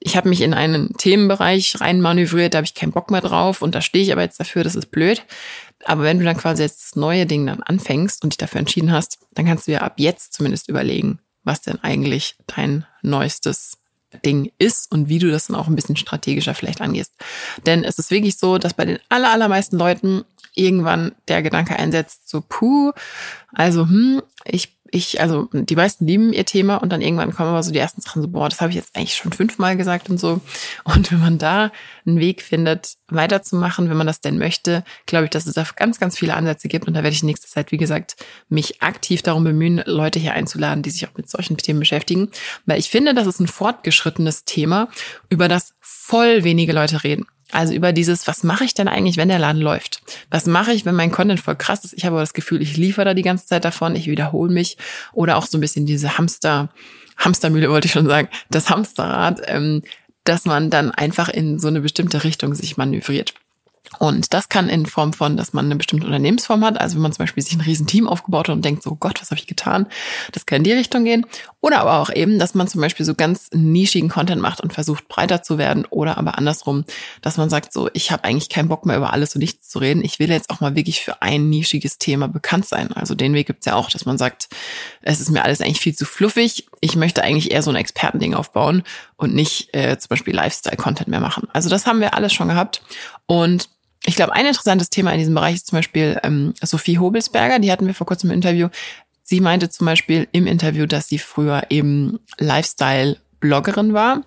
ich 0.00 0.16
habe 0.16 0.28
mich 0.28 0.42
in 0.42 0.54
einen 0.54 0.94
Themenbereich 0.96 1.80
reinmanövriert, 1.80 2.54
da 2.54 2.58
habe 2.58 2.66
ich 2.66 2.74
keinen 2.74 2.92
Bock 2.92 3.10
mehr 3.10 3.20
drauf 3.20 3.62
und 3.62 3.74
da 3.74 3.80
stehe 3.80 4.04
ich 4.04 4.12
aber 4.12 4.22
jetzt 4.22 4.38
dafür, 4.38 4.64
das 4.64 4.76
ist 4.76 4.90
blöd. 4.90 5.22
Aber 5.84 6.02
wenn 6.02 6.18
du 6.18 6.24
dann 6.24 6.36
quasi 6.36 6.62
jetzt 6.62 6.82
das 6.82 6.96
neue 6.96 7.26
Ding 7.26 7.46
dann 7.46 7.62
anfängst 7.62 8.22
und 8.22 8.32
dich 8.32 8.38
dafür 8.38 8.60
entschieden 8.60 8.92
hast, 8.92 9.18
dann 9.32 9.46
kannst 9.46 9.66
du 9.66 9.72
ja 9.72 9.82
ab 9.82 9.94
jetzt 9.96 10.32
zumindest 10.34 10.68
überlegen, 10.68 11.20
was 11.44 11.62
denn 11.62 11.82
eigentlich 11.82 12.36
dein 12.46 12.84
neuestes 13.02 13.78
Ding 14.24 14.50
ist 14.58 14.90
und 14.90 15.08
wie 15.08 15.18
du 15.18 15.30
das 15.30 15.46
dann 15.46 15.56
auch 15.56 15.68
ein 15.68 15.76
bisschen 15.76 15.96
strategischer 15.96 16.54
vielleicht 16.54 16.80
angehst. 16.80 17.12
Denn 17.66 17.84
es 17.84 17.98
ist 17.98 18.10
wirklich 18.10 18.38
so, 18.38 18.58
dass 18.58 18.74
bei 18.74 18.84
den 18.84 18.98
aller, 19.08 19.30
allermeisten 19.30 19.76
Leuten 19.76 20.24
irgendwann 20.54 21.12
der 21.28 21.42
Gedanke 21.42 21.78
einsetzt, 21.78 22.28
so 22.28 22.42
puh, 22.46 22.92
also 23.52 23.82
hm, 23.82 24.22
ich 24.44 24.77
ich, 24.90 25.20
also 25.20 25.48
die 25.52 25.76
meisten 25.76 26.06
lieben 26.06 26.32
ihr 26.32 26.44
Thema 26.44 26.76
und 26.76 26.90
dann 26.90 27.00
irgendwann 27.00 27.34
kommen 27.34 27.50
aber 27.50 27.62
so 27.62 27.72
die 27.72 27.78
ersten 27.78 28.00
Sachen 28.00 28.22
so, 28.22 28.28
boah, 28.28 28.48
das 28.48 28.60
habe 28.60 28.70
ich 28.70 28.76
jetzt 28.76 28.96
eigentlich 28.96 29.14
schon 29.14 29.32
fünfmal 29.32 29.76
gesagt 29.76 30.10
und 30.10 30.18
so. 30.18 30.40
Und 30.84 31.12
wenn 31.12 31.20
man 31.20 31.38
da 31.38 31.70
einen 32.06 32.20
Weg 32.20 32.42
findet, 32.42 32.94
weiterzumachen, 33.08 33.88
wenn 33.90 33.96
man 33.96 34.06
das 34.06 34.20
denn 34.20 34.38
möchte, 34.38 34.84
glaube 35.06 35.24
ich, 35.24 35.30
dass 35.30 35.46
es 35.46 35.54
da 35.54 35.64
ganz, 35.76 36.00
ganz 36.00 36.18
viele 36.18 36.34
Ansätze 36.34 36.68
gibt. 36.68 36.86
Und 36.86 36.94
da 36.94 37.02
werde 37.02 37.14
ich 37.14 37.22
in 37.22 37.26
nächster 37.26 37.48
Zeit, 37.48 37.72
wie 37.72 37.76
gesagt, 37.76 38.16
mich 38.48 38.82
aktiv 38.82 39.22
darum 39.22 39.44
bemühen, 39.44 39.82
Leute 39.86 40.18
hier 40.18 40.32
einzuladen, 40.32 40.82
die 40.82 40.90
sich 40.90 41.06
auch 41.06 41.16
mit 41.16 41.28
solchen 41.28 41.56
Themen 41.56 41.80
beschäftigen. 41.80 42.30
Weil 42.66 42.78
ich 42.78 42.90
finde, 42.90 43.14
das 43.14 43.26
ist 43.26 43.40
ein 43.40 43.48
fortgeschrittenes 43.48 44.44
Thema, 44.44 44.88
über 45.28 45.48
das 45.48 45.74
voll 45.80 46.44
wenige 46.44 46.72
Leute 46.72 47.04
reden. 47.04 47.26
Also 47.50 47.72
über 47.72 47.92
dieses, 47.92 48.26
was 48.26 48.42
mache 48.44 48.64
ich 48.64 48.74
denn 48.74 48.88
eigentlich, 48.88 49.16
wenn 49.16 49.28
der 49.28 49.38
Laden 49.38 49.62
läuft? 49.62 50.02
Was 50.30 50.46
mache 50.46 50.72
ich, 50.72 50.84
wenn 50.84 50.94
mein 50.94 51.10
Content 51.10 51.40
voll 51.40 51.56
krass 51.56 51.84
ist? 51.84 51.94
Ich 51.94 52.04
habe 52.04 52.16
aber 52.16 52.22
das 52.22 52.34
Gefühl, 52.34 52.60
ich 52.60 52.76
liefere 52.76 53.06
da 53.06 53.14
die 53.14 53.22
ganze 53.22 53.46
Zeit 53.46 53.64
davon, 53.64 53.96
ich 53.96 54.06
wiederhole 54.06 54.52
mich. 54.52 54.76
Oder 55.12 55.36
auch 55.36 55.46
so 55.46 55.56
ein 55.56 55.62
bisschen 55.62 55.86
diese 55.86 56.18
Hamster, 56.18 56.68
Hamstermühle 57.16 57.70
wollte 57.70 57.86
ich 57.86 57.92
schon 57.92 58.06
sagen, 58.06 58.28
das 58.50 58.68
Hamsterrad, 58.68 59.40
ähm, 59.46 59.82
dass 60.24 60.44
man 60.44 60.68
dann 60.68 60.90
einfach 60.90 61.30
in 61.30 61.58
so 61.58 61.68
eine 61.68 61.80
bestimmte 61.80 62.22
Richtung 62.22 62.54
sich 62.54 62.76
manövriert. 62.76 63.32
Und 63.98 64.32
das 64.34 64.48
kann 64.48 64.68
in 64.68 64.86
Form 64.86 65.12
von, 65.12 65.36
dass 65.36 65.52
man 65.52 65.64
eine 65.64 65.76
bestimmte 65.76 66.06
Unternehmensform 66.06 66.64
hat. 66.64 66.80
Also 66.80 66.96
wenn 66.96 67.02
man 67.02 67.12
zum 67.12 67.24
Beispiel 67.24 67.42
sich 67.42 67.54
ein 67.54 67.60
Riesenteam 67.60 68.06
aufgebaut 68.06 68.48
hat 68.48 68.56
und 68.56 68.64
denkt 68.64 68.82
so, 68.82 68.94
Gott, 68.94 69.20
was 69.20 69.30
habe 69.30 69.40
ich 69.40 69.46
getan? 69.46 69.86
Das 70.32 70.46
kann 70.46 70.58
in 70.58 70.64
die 70.64 70.72
Richtung 70.72 71.04
gehen. 71.04 71.26
Oder 71.60 71.80
aber 71.80 71.98
auch 71.98 72.10
eben, 72.14 72.38
dass 72.38 72.54
man 72.54 72.68
zum 72.68 72.80
Beispiel 72.80 73.04
so 73.04 73.14
ganz 73.14 73.50
nischigen 73.52 74.08
Content 74.08 74.40
macht 74.40 74.60
und 74.60 74.72
versucht 74.72 75.08
breiter 75.08 75.42
zu 75.42 75.58
werden. 75.58 75.86
Oder 75.90 76.18
aber 76.18 76.38
andersrum, 76.38 76.84
dass 77.22 77.36
man 77.36 77.50
sagt 77.50 77.72
so, 77.72 77.88
ich 77.94 78.12
habe 78.12 78.24
eigentlich 78.24 78.48
keinen 78.48 78.68
Bock 78.68 78.86
mehr 78.86 78.96
über 78.96 79.12
alles 79.12 79.34
und 79.34 79.40
nichts 79.40 79.68
zu 79.68 79.78
reden. 79.78 80.04
Ich 80.04 80.18
will 80.18 80.30
jetzt 80.30 80.50
auch 80.50 80.60
mal 80.60 80.76
wirklich 80.76 81.00
für 81.00 81.22
ein 81.22 81.48
nischiges 81.48 81.98
Thema 81.98 82.28
bekannt 82.28 82.66
sein. 82.66 82.92
Also 82.92 83.14
den 83.14 83.34
Weg 83.34 83.48
gibt's 83.48 83.66
ja 83.66 83.74
auch, 83.74 83.90
dass 83.90 84.04
man 84.04 84.18
sagt, 84.18 84.48
es 85.02 85.20
ist 85.20 85.30
mir 85.30 85.44
alles 85.44 85.60
eigentlich 85.60 85.80
viel 85.80 85.96
zu 85.96 86.04
fluffig. 86.04 86.66
Ich 86.80 86.94
möchte 86.94 87.22
eigentlich 87.22 87.50
eher 87.50 87.62
so 87.62 87.70
ein 87.70 87.76
Expertending 87.76 88.34
aufbauen 88.34 88.82
und 89.16 89.34
nicht 89.34 89.74
äh, 89.74 89.98
zum 89.98 90.10
Beispiel 90.10 90.34
Lifestyle-Content 90.34 91.08
mehr 91.08 91.20
machen. 91.20 91.48
Also 91.52 91.68
das 91.68 91.86
haben 91.86 92.00
wir 92.00 92.14
alles 92.14 92.32
schon 92.32 92.48
gehabt. 92.48 92.82
Und 93.26 93.68
ich 94.04 94.16
glaube, 94.16 94.32
ein 94.32 94.46
interessantes 94.46 94.90
Thema 94.90 95.12
in 95.12 95.18
diesem 95.18 95.34
Bereich 95.34 95.56
ist 95.56 95.66
zum 95.66 95.78
Beispiel 95.78 96.18
ähm, 96.22 96.54
Sophie 96.62 96.98
Hobelsberger, 96.98 97.58
die 97.58 97.70
hatten 97.72 97.86
wir 97.86 97.94
vor 97.94 98.06
kurzem 98.06 98.30
im 98.30 98.36
Interview. 98.36 98.68
Sie 99.22 99.40
meinte 99.40 99.68
zum 99.68 99.86
Beispiel 99.86 100.26
im 100.32 100.46
Interview, 100.46 100.86
dass 100.86 101.08
sie 101.08 101.18
früher 101.18 101.64
eben 101.68 102.18
Lifestyle-Bloggerin 102.38 103.92
war. 103.92 104.22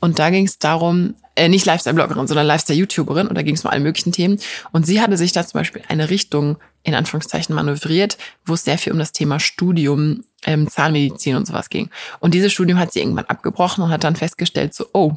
Und 0.00 0.18
da 0.18 0.30
ging 0.30 0.46
es 0.46 0.58
darum, 0.58 1.14
äh, 1.34 1.48
nicht 1.48 1.66
Lifestyle-Bloggerin, 1.66 2.26
sondern 2.26 2.46
Lifestyle-YouTuberin. 2.46 3.26
Und 3.26 3.34
da 3.34 3.42
ging 3.42 3.54
es 3.54 3.64
um 3.64 3.70
alle 3.70 3.80
möglichen 3.80 4.12
Themen. 4.12 4.38
Und 4.72 4.86
sie 4.86 5.02
hatte 5.02 5.18
sich 5.18 5.32
da 5.32 5.46
zum 5.46 5.60
Beispiel 5.60 5.82
eine 5.88 6.08
Richtung 6.08 6.56
in 6.84 6.94
Anführungszeichen 6.94 7.54
manövriert, 7.54 8.16
wo 8.46 8.54
es 8.54 8.64
sehr 8.64 8.78
viel 8.78 8.92
um 8.92 8.98
das 8.98 9.12
Thema 9.12 9.40
Studium, 9.40 10.24
ähm, 10.46 10.68
Zahnmedizin 10.68 11.36
und 11.36 11.46
sowas 11.46 11.68
ging. 11.68 11.90
Und 12.20 12.32
dieses 12.32 12.52
Studium 12.52 12.78
hat 12.78 12.92
sie 12.92 13.00
irgendwann 13.00 13.24
abgebrochen 13.26 13.84
und 13.84 13.90
hat 13.90 14.04
dann 14.04 14.16
festgestellt, 14.16 14.72
so, 14.72 14.86
oh, 14.94 15.16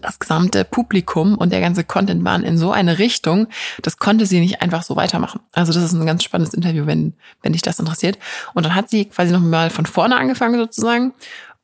das 0.00 0.18
gesamte 0.18 0.64
Publikum 0.64 1.36
und 1.36 1.52
der 1.52 1.60
ganze 1.60 1.84
Content 1.84 2.24
waren 2.24 2.44
in 2.44 2.58
so 2.58 2.72
eine 2.72 2.98
Richtung, 2.98 3.48
das 3.82 3.98
konnte 3.98 4.26
sie 4.26 4.40
nicht 4.40 4.62
einfach 4.62 4.82
so 4.82 4.96
weitermachen. 4.96 5.40
Also 5.52 5.72
das 5.72 5.82
ist 5.82 5.92
ein 5.92 6.06
ganz 6.06 6.24
spannendes 6.24 6.54
Interview, 6.54 6.86
wenn, 6.86 7.14
wenn 7.42 7.52
dich 7.52 7.62
das 7.62 7.78
interessiert. 7.78 8.18
Und 8.54 8.64
dann 8.64 8.74
hat 8.74 8.90
sie 8.90 9.06
quasi 9.06 9.32
nochmal 9.32 9.70
von 9.70 9.86
vorne 9.86 10.16
angefangen 10.16 10.58
sozusagen 10.58 11.12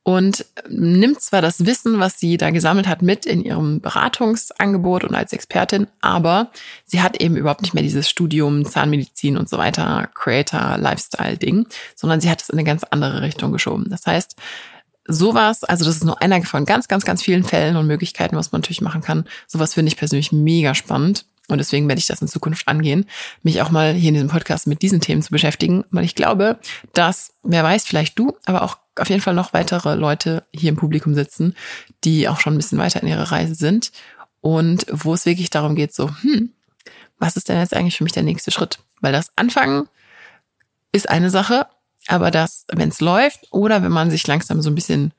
und 0.04 0.44
nimmt 0.68 1.22
zwar 1.22 1.40
das 1.40 1.64
Wissen, 1.64 1.98
was 1.98 2.20
sie 2.20 2.36
da 2.36 2.50
gesammelt 2.50 2.86
hat, 2.86 3.00
mit 3.00 3.24
in 3.24 3.42
ihrem 3.42 3.80
Beratungsangebot 3.80 5.02
und 5.02 5.14
als 5.14 5.32
Expertin, 5.32 5.86
aber 6.02 6.50
sie 6.84 7.00
hat 7.00 7.20
eben 7.22 7.36
überhaupt 7.36 7.62
nicht 7.62 7.72
mehr 7.72 7.82
dieses 7.82 8.08
Studium 8.08 8.66
Zahnmedizin 8.66 9.38
und 9.38 9.48
so 9.48 9.56
weiter, 9.56 10.10
Creator, 10.14 10.76
Lifestyle-Ding, 10.76 11.66
sondern 11.96 12.20
sie 12.20 12.30
hat 12.30 12.42
es 12.42 12.50
in 12.50 12.58
eine 12.58 12.66
ganz 12.66 12.84
andere 12.84 13.22
Richtung 13.22 13.50
geschoben. 13.50 13.86
Das 13.88 14.06
heißt, 14.06 14.36
sowas, 15.06 15.64
also 15.64 15.84
das 15.84 15.96
ist 15.96 16.04
nur 16.04 16.20
einer 16.22 16.42
von 16.42 16.64
ganz, 16.64 16.88
ganz, 16.88 17.04
ganz 17.04 17.22
vielen 17.22 17.44
Fällen 17.44 17.76
und 17.76 17.86
Möglichkeiten, 17.86 18.36
was 18.36 18.52
man 18.52 18.60
natürlich 18.60 18.80
machen 18.80 19.02
kann. 19.02 19.24
Sowas 19.46 19.74
finde 19.74 19.88
ich 19.88 19.96
persönlich 19.96 20.32
mega 20.32 20.74
spannend. 20.74 21.26
Und 21.48 21.58
deswegen 21.58 21.88
werde 21.88 21.98
ich 21.98 22.06
das 22.06 22.22
in 22.22 22.28
Zukunft 22.28 22.66
angehen, 22.68 23.04
mich 23.42 23.60
auch 23.60 23.70
mal 23.70 23.92
hier 23.92 24.08
in 24.08 24.14
diesem 24.14 24.30
Podcast 24.30 24.66
mit 24.66 24.80
diesen 24.80 25.02
Themen 25.02 25.20
zu 25.20 25.30
beschäftigen, 25.30 25.84
weil 25.90 26.04
ich 26.04 26.14
glaube, 26.14 26.58
dass, 26.94 27.34
wer 27.42 27.62
weiß, 27.62 27.84
vielleicht 27.84 28.18
du, 28.18 28.34
aber 28.46 28.62
auch 28.62 28.78
auf 28.96 29.10
jeden 29.10 29.20
Fall 29.20 29.34
noch 29.34 29.52
weitere 29.52 29.94
Leute 29.94 30.44
hier 30.54 30.70
im 30.70 30.76
Publikum 30.76 31.14
sitzen, 31.14 31.54
die 32.02 32.28
auch 32.28 32.40
schon 32.40 32.54
ein 32.54 32.56
bisschen 32.56 32.78
weiter 32.78 33.02
in 33.02 33.08
ihrer 33.08 33.30
Reise 33.30 33.54
sind 33.54 33.92
und 34.40 34.86
wo 34.90 35.12
es 35.12 35.26
wirklich 35.26 35.50
darum 35.50 35.74
geht, 35.74 35.94
so, 35.94 36.10
hm, 36.22 36.50
was 37.18 37.36
ist 37.36 37.48
denn 37.48 37.58
jetzt 37.58 37.74
eigentlich 37.74 37.98
für 37.98 38.04
mich 38.04 38.12
der 38.14 38.22
nächste 38.22 38.50
Schritt? 38.50 38.78
Weil 39.00 39.12
das 39.12 39.30
Anfangen 39.36 39.88
ist 40.92 41.10
eine 41.10 41.28
Sache, 41.28 41.66
aber 42.08 42.30
das, 42.30 42.64
wenn 42.72 42.90
es 42.90 43.00
läuft 43.00 43.46
oder 43.50 43.82
wenn 43.82 43.92
man 43.92 44.10
sich 44.10 44.26
langsam 44.26 44.62
so 44.62 44.70
ein 44.70 44.74
bisschen 44.74 45.12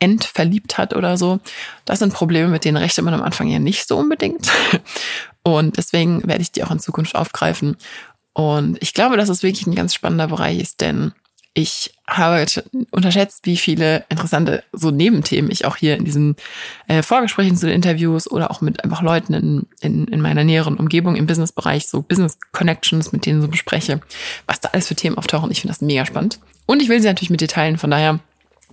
entverliebt 0.00 0.78
hat 0.78 0.94
oder 0.94 1.16
so, 1.16 1.40
das 1.84 1.98
sind 1.98 2.14
Probleme, 2.14 2.48
mit 2.48 2.64
denen 2.64 2.76
rechnet 2.76 3.04
man 3.04 3.14
am 3.14 3.22
Anfang 3.22 3.48
ja 3.48 3.58
nicht 3.58 3.88
so 3.88 3.98
unbedingt. 3.98 4.50
Und 5.42 5.76
deswegen 5.76 6.26
werde 6.26 6.42
ich 6.42 6.52
die 6.52 6.62
auch 6.62 6.70
in 6.70 6.78
Zukunft 6.78 7.14
aufgreifen. 7.14 7.76
Und 8.32 8.78
ich 8.80 8.94
glaube, 8.94 9.16
dass 9.16 9.28
es 9.28 9.42
wirklich 9.42 9.66
ein 9.66 9.74
ganz 9.74 9.94
spannender 9.94 10.28
Bereich 10.28 10.60
ist, 10.60 10.80
denn 10.80 11.12
ich 11.58 11.92
habe 12.06 12.46
unterschätzt, 12.92 13.44
wie 13.44 13.56
viele 13.56 14.04
interessante 14.08 14.62
so 14.72 14.92
Nebenthemen 14.92 15.50
ich 15.50 15.64
auch 15.64 15.74
hier 15.74 15.96
in 15.96 16.04
diesen 16.04 16.36
äh, 16.86 17.02
Vorgesprächen 17.02 17.56
zu 17.56 17.66
den 17.66 17.74
Interviews 17.74 18.30
oder 18.30 18.52
auch 18.52 18.60
mit 18.60 18.84
einfach 18.84 19.02
Leuten 19.02 19.34
in, 19.34 19.66
in, 19.80 20.04
in 20.06 20.20
meiner 20.20 20.44
näheren 20.44 20.76
Umgebung 20.76 21.16
im 21.16 21.26
Businessbereich, 21.26 21.88
so 21.88 22.00
Business 22.00 22.38
Connections, 22.52 23.10
mit 23.10 23.26
denen 23.26 23.42
so 23.42 23.48
bespreche, 23.48 24.00
was 24.46 24.60
da 24.60 24.68
alles 24.68 24.86
für 24.86 24.94
Themen 24.94 25.18
auftauchen. 25.18 25.50
Ich 25.50 25.60
finde 25.60 25.72
das 25.72 25.80
mega 25.80 26.06
spannend. 26.06 26.38
Und 26.66 26.80
ich 26.80 26.88
will 26.88 27.00
sie 27.00 27.08
natürlich 27.08 27.30
mit 27.30 27.40
dir 27.40 27.48
teilen. 27.48 27.76
Von 27.76 27.90
daher 27.90 28.20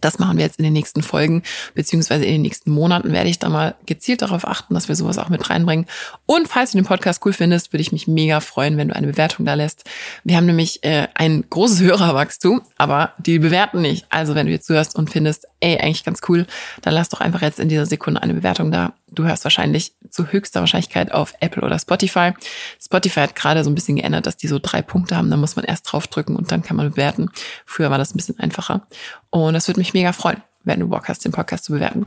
Das 0.02 0.20
machen 0.20 0.38
wir 0.38 0.46
jetzt 0.46 0.60
in 0.60 0.64
den 0.64 0.74
nächsten 0.74 1.02
Folgen, 1.02 1.44
beziehungsweise 1.74 2.26
in 2.26 2.34
den 2.34 2.42
nächsten 2.42 2.72
Monaten 2.72 3.12
werde 3.12 3.30
ich 3.30 3.40
da 3.40 3.50
mal 3.50 3.76
gezielt 3.86 4.22
darauf 4.22 4.48
achten, 4.48 4.74
dass 4.74 4.88
wir 4.88 4.96
sowas 4.96 5.18
auch 5.18 5.30
mit 5.30 5.50
reinbringen. 5.50 5.86
Und 6.26 6.48
falls 6.48 6.72
du 6.72 6.78
den 6.78 6.86
Podcast 6.86 7.26
cool 7.26 7.34
findest, 7.34 7.74
würde 7.74 7.82
ich 7.82 7.92
mich 7.92 8.08
mega 8.08 8.40
freuen, 8.40 8.78
wenn 8.78 8.90
du 8.90 8.96
eine 8.96 9.08
Bewertung 9.08 9.46
da 9.46 9.54
lässt. 9.54 9.86
Wir 10.24 10.38
haben 10.38 10.46
nämlich 10.46 10.84
äh, 10.84 11.08
ein 11.16 11.46
großes 11.50 11.82
Hörerwachstum, 11.82 12.62
aber 12.78 13.14
die 13.18 13.40
bewerten 13.40 13.82
nicht. 13.82 14.06
Also 14.10 14.36
wenn 14.36 14.46
du 14.46 14.52
jetzt 14.52 14.68
zuhörst 14.68 14.96
und 14.96 15.10
findest, 15.10 15.48
ey, 15.66 15.80
eigentlich 15.80 16.04
ganz 16.04 16.22
cool, 16.30 16.46
dann 16.82 16.94
lass 16.94 17.10
doch 17.10 17.22
einfach 17.22 17.42
jetzt 17.42 17.60
in 17.60 17.70
dieser 17.70 17.86
Sekunde 17.86 18.22
eine 18.22 18.36
Bewertung 18.36 18.72
da. 18.72 18.94
Du 19.12 19.24
hörst 19.24 19.44
wahrscheinlich 19.44 19.94
zu 20.10 20.32
höchster 20.32 20.60
Wahrscheinlichkeit 20.60 21.12
auf 21.12 21.34
Apple 21.40 21.64
oder 21.64 21.80
Spotify. 21.80 22.34
Spotify 22.80 23.22
hat 23.22 23.36
gerade 23.36 23.64
so 23.64 23.72
ein 23.72 23.76
bisschen 23.76 23.96
geändert, 23.96 24.28
dass 24.28 24.38
die 24.38 24.48
so 24.48 24.60
drei 24.62 24.82
Punkte 24.82 25.18
haben. 25.18 25.32
Da 25.32 25.38
muss 25.38 25.56
man 25.56 25.66
erst 25.66 25.92
draufdrücken 25.92 26.36
und 26.36 26.52
dann 26.52 26.62
kann 26.62 26.78
man 26.78 26.92
bewerten. 26.92 27.30
Früher 27.66 27.90
war 27.90 27.98
das 27.98 28.14
ein 28.14 28.18
bisschen 28.18 28.40
einfacher. 28.40 28.86
Und 29.32 29.54
das 29.54 29.68
würde 29.68 29.80
mich 29.80 29.94
mega 29.94 30.14
freuen, 30.14 30.42
wenn 30.64 30.80
du 30.80 30.88
Bock 30.88 31.10
hast, 31.10 31.26
den 31.26 31.32
Podcast 31.32 31.66
zu 31.66 31.74
bewerten. 31.74 32.06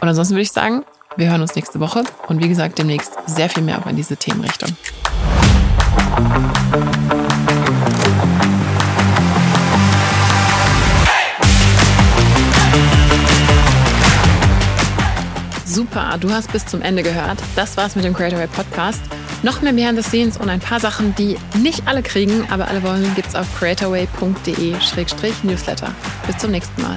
Und 0.00 0.08
ansonsten 0.08 0.34
würde 0.34 0.42
ich 0.42 0.52
sagen, 0.52 0.84
wir 1.16 1.30
hören 1.30 1.42
uns 1.42 1.54
nächste 1.54 1.78
Woche 1.78 2.02
und 2.28 2.42
wie 2.42 2.48
gesagt, 2.48 2.78
demnächst 2.78 3.12
sehr 3.26 3.48
viel 3.48 3.62
mehr 3.62 3.78
auch 3.78 3.86
in 3.86 3.96
diese 3.96 4.16
Themenrichtung. 4.16 4.76
Super, 15.76 16.16
du 16.18 16.30
hast 16.30 16.50
bis 16.52 16.64
zum 16.64 16.80
Ende 16.80 17.02
gehört. 17.02 17.36
Das 17.54 17.76
war's 17.76 17.96
mit 17.96 18.06
dem 18.06 18.14
Creator 18.14 18.38
Podcast. 18.46 19.02
Noch 19.42 19.60
mehr 19.60 19.74
Behind 19.74 20.02
the 20.02 20.02
Scenes 20.02 20.38
und 20.38 20.48
ein 20.48 20.58
paar 20.58 20.80
Sachen, 20.80 21.14
die 21.16 21.36
nicht 21.58 21.86
alle 21.86 22.02
kriegen, 22.02 22.48
aber 22.50 22.68
alle 22.68 22.82
wollen, 22.82 23.14
gibt's 23.14 23.34
auf 23.34 23.46
creatorway.de-newsletter. 23.58 25.90
Bis 26.26 26.38
zum 26.38 26.52
nächsten 26.52 26.80
Mal. 26.80 26.96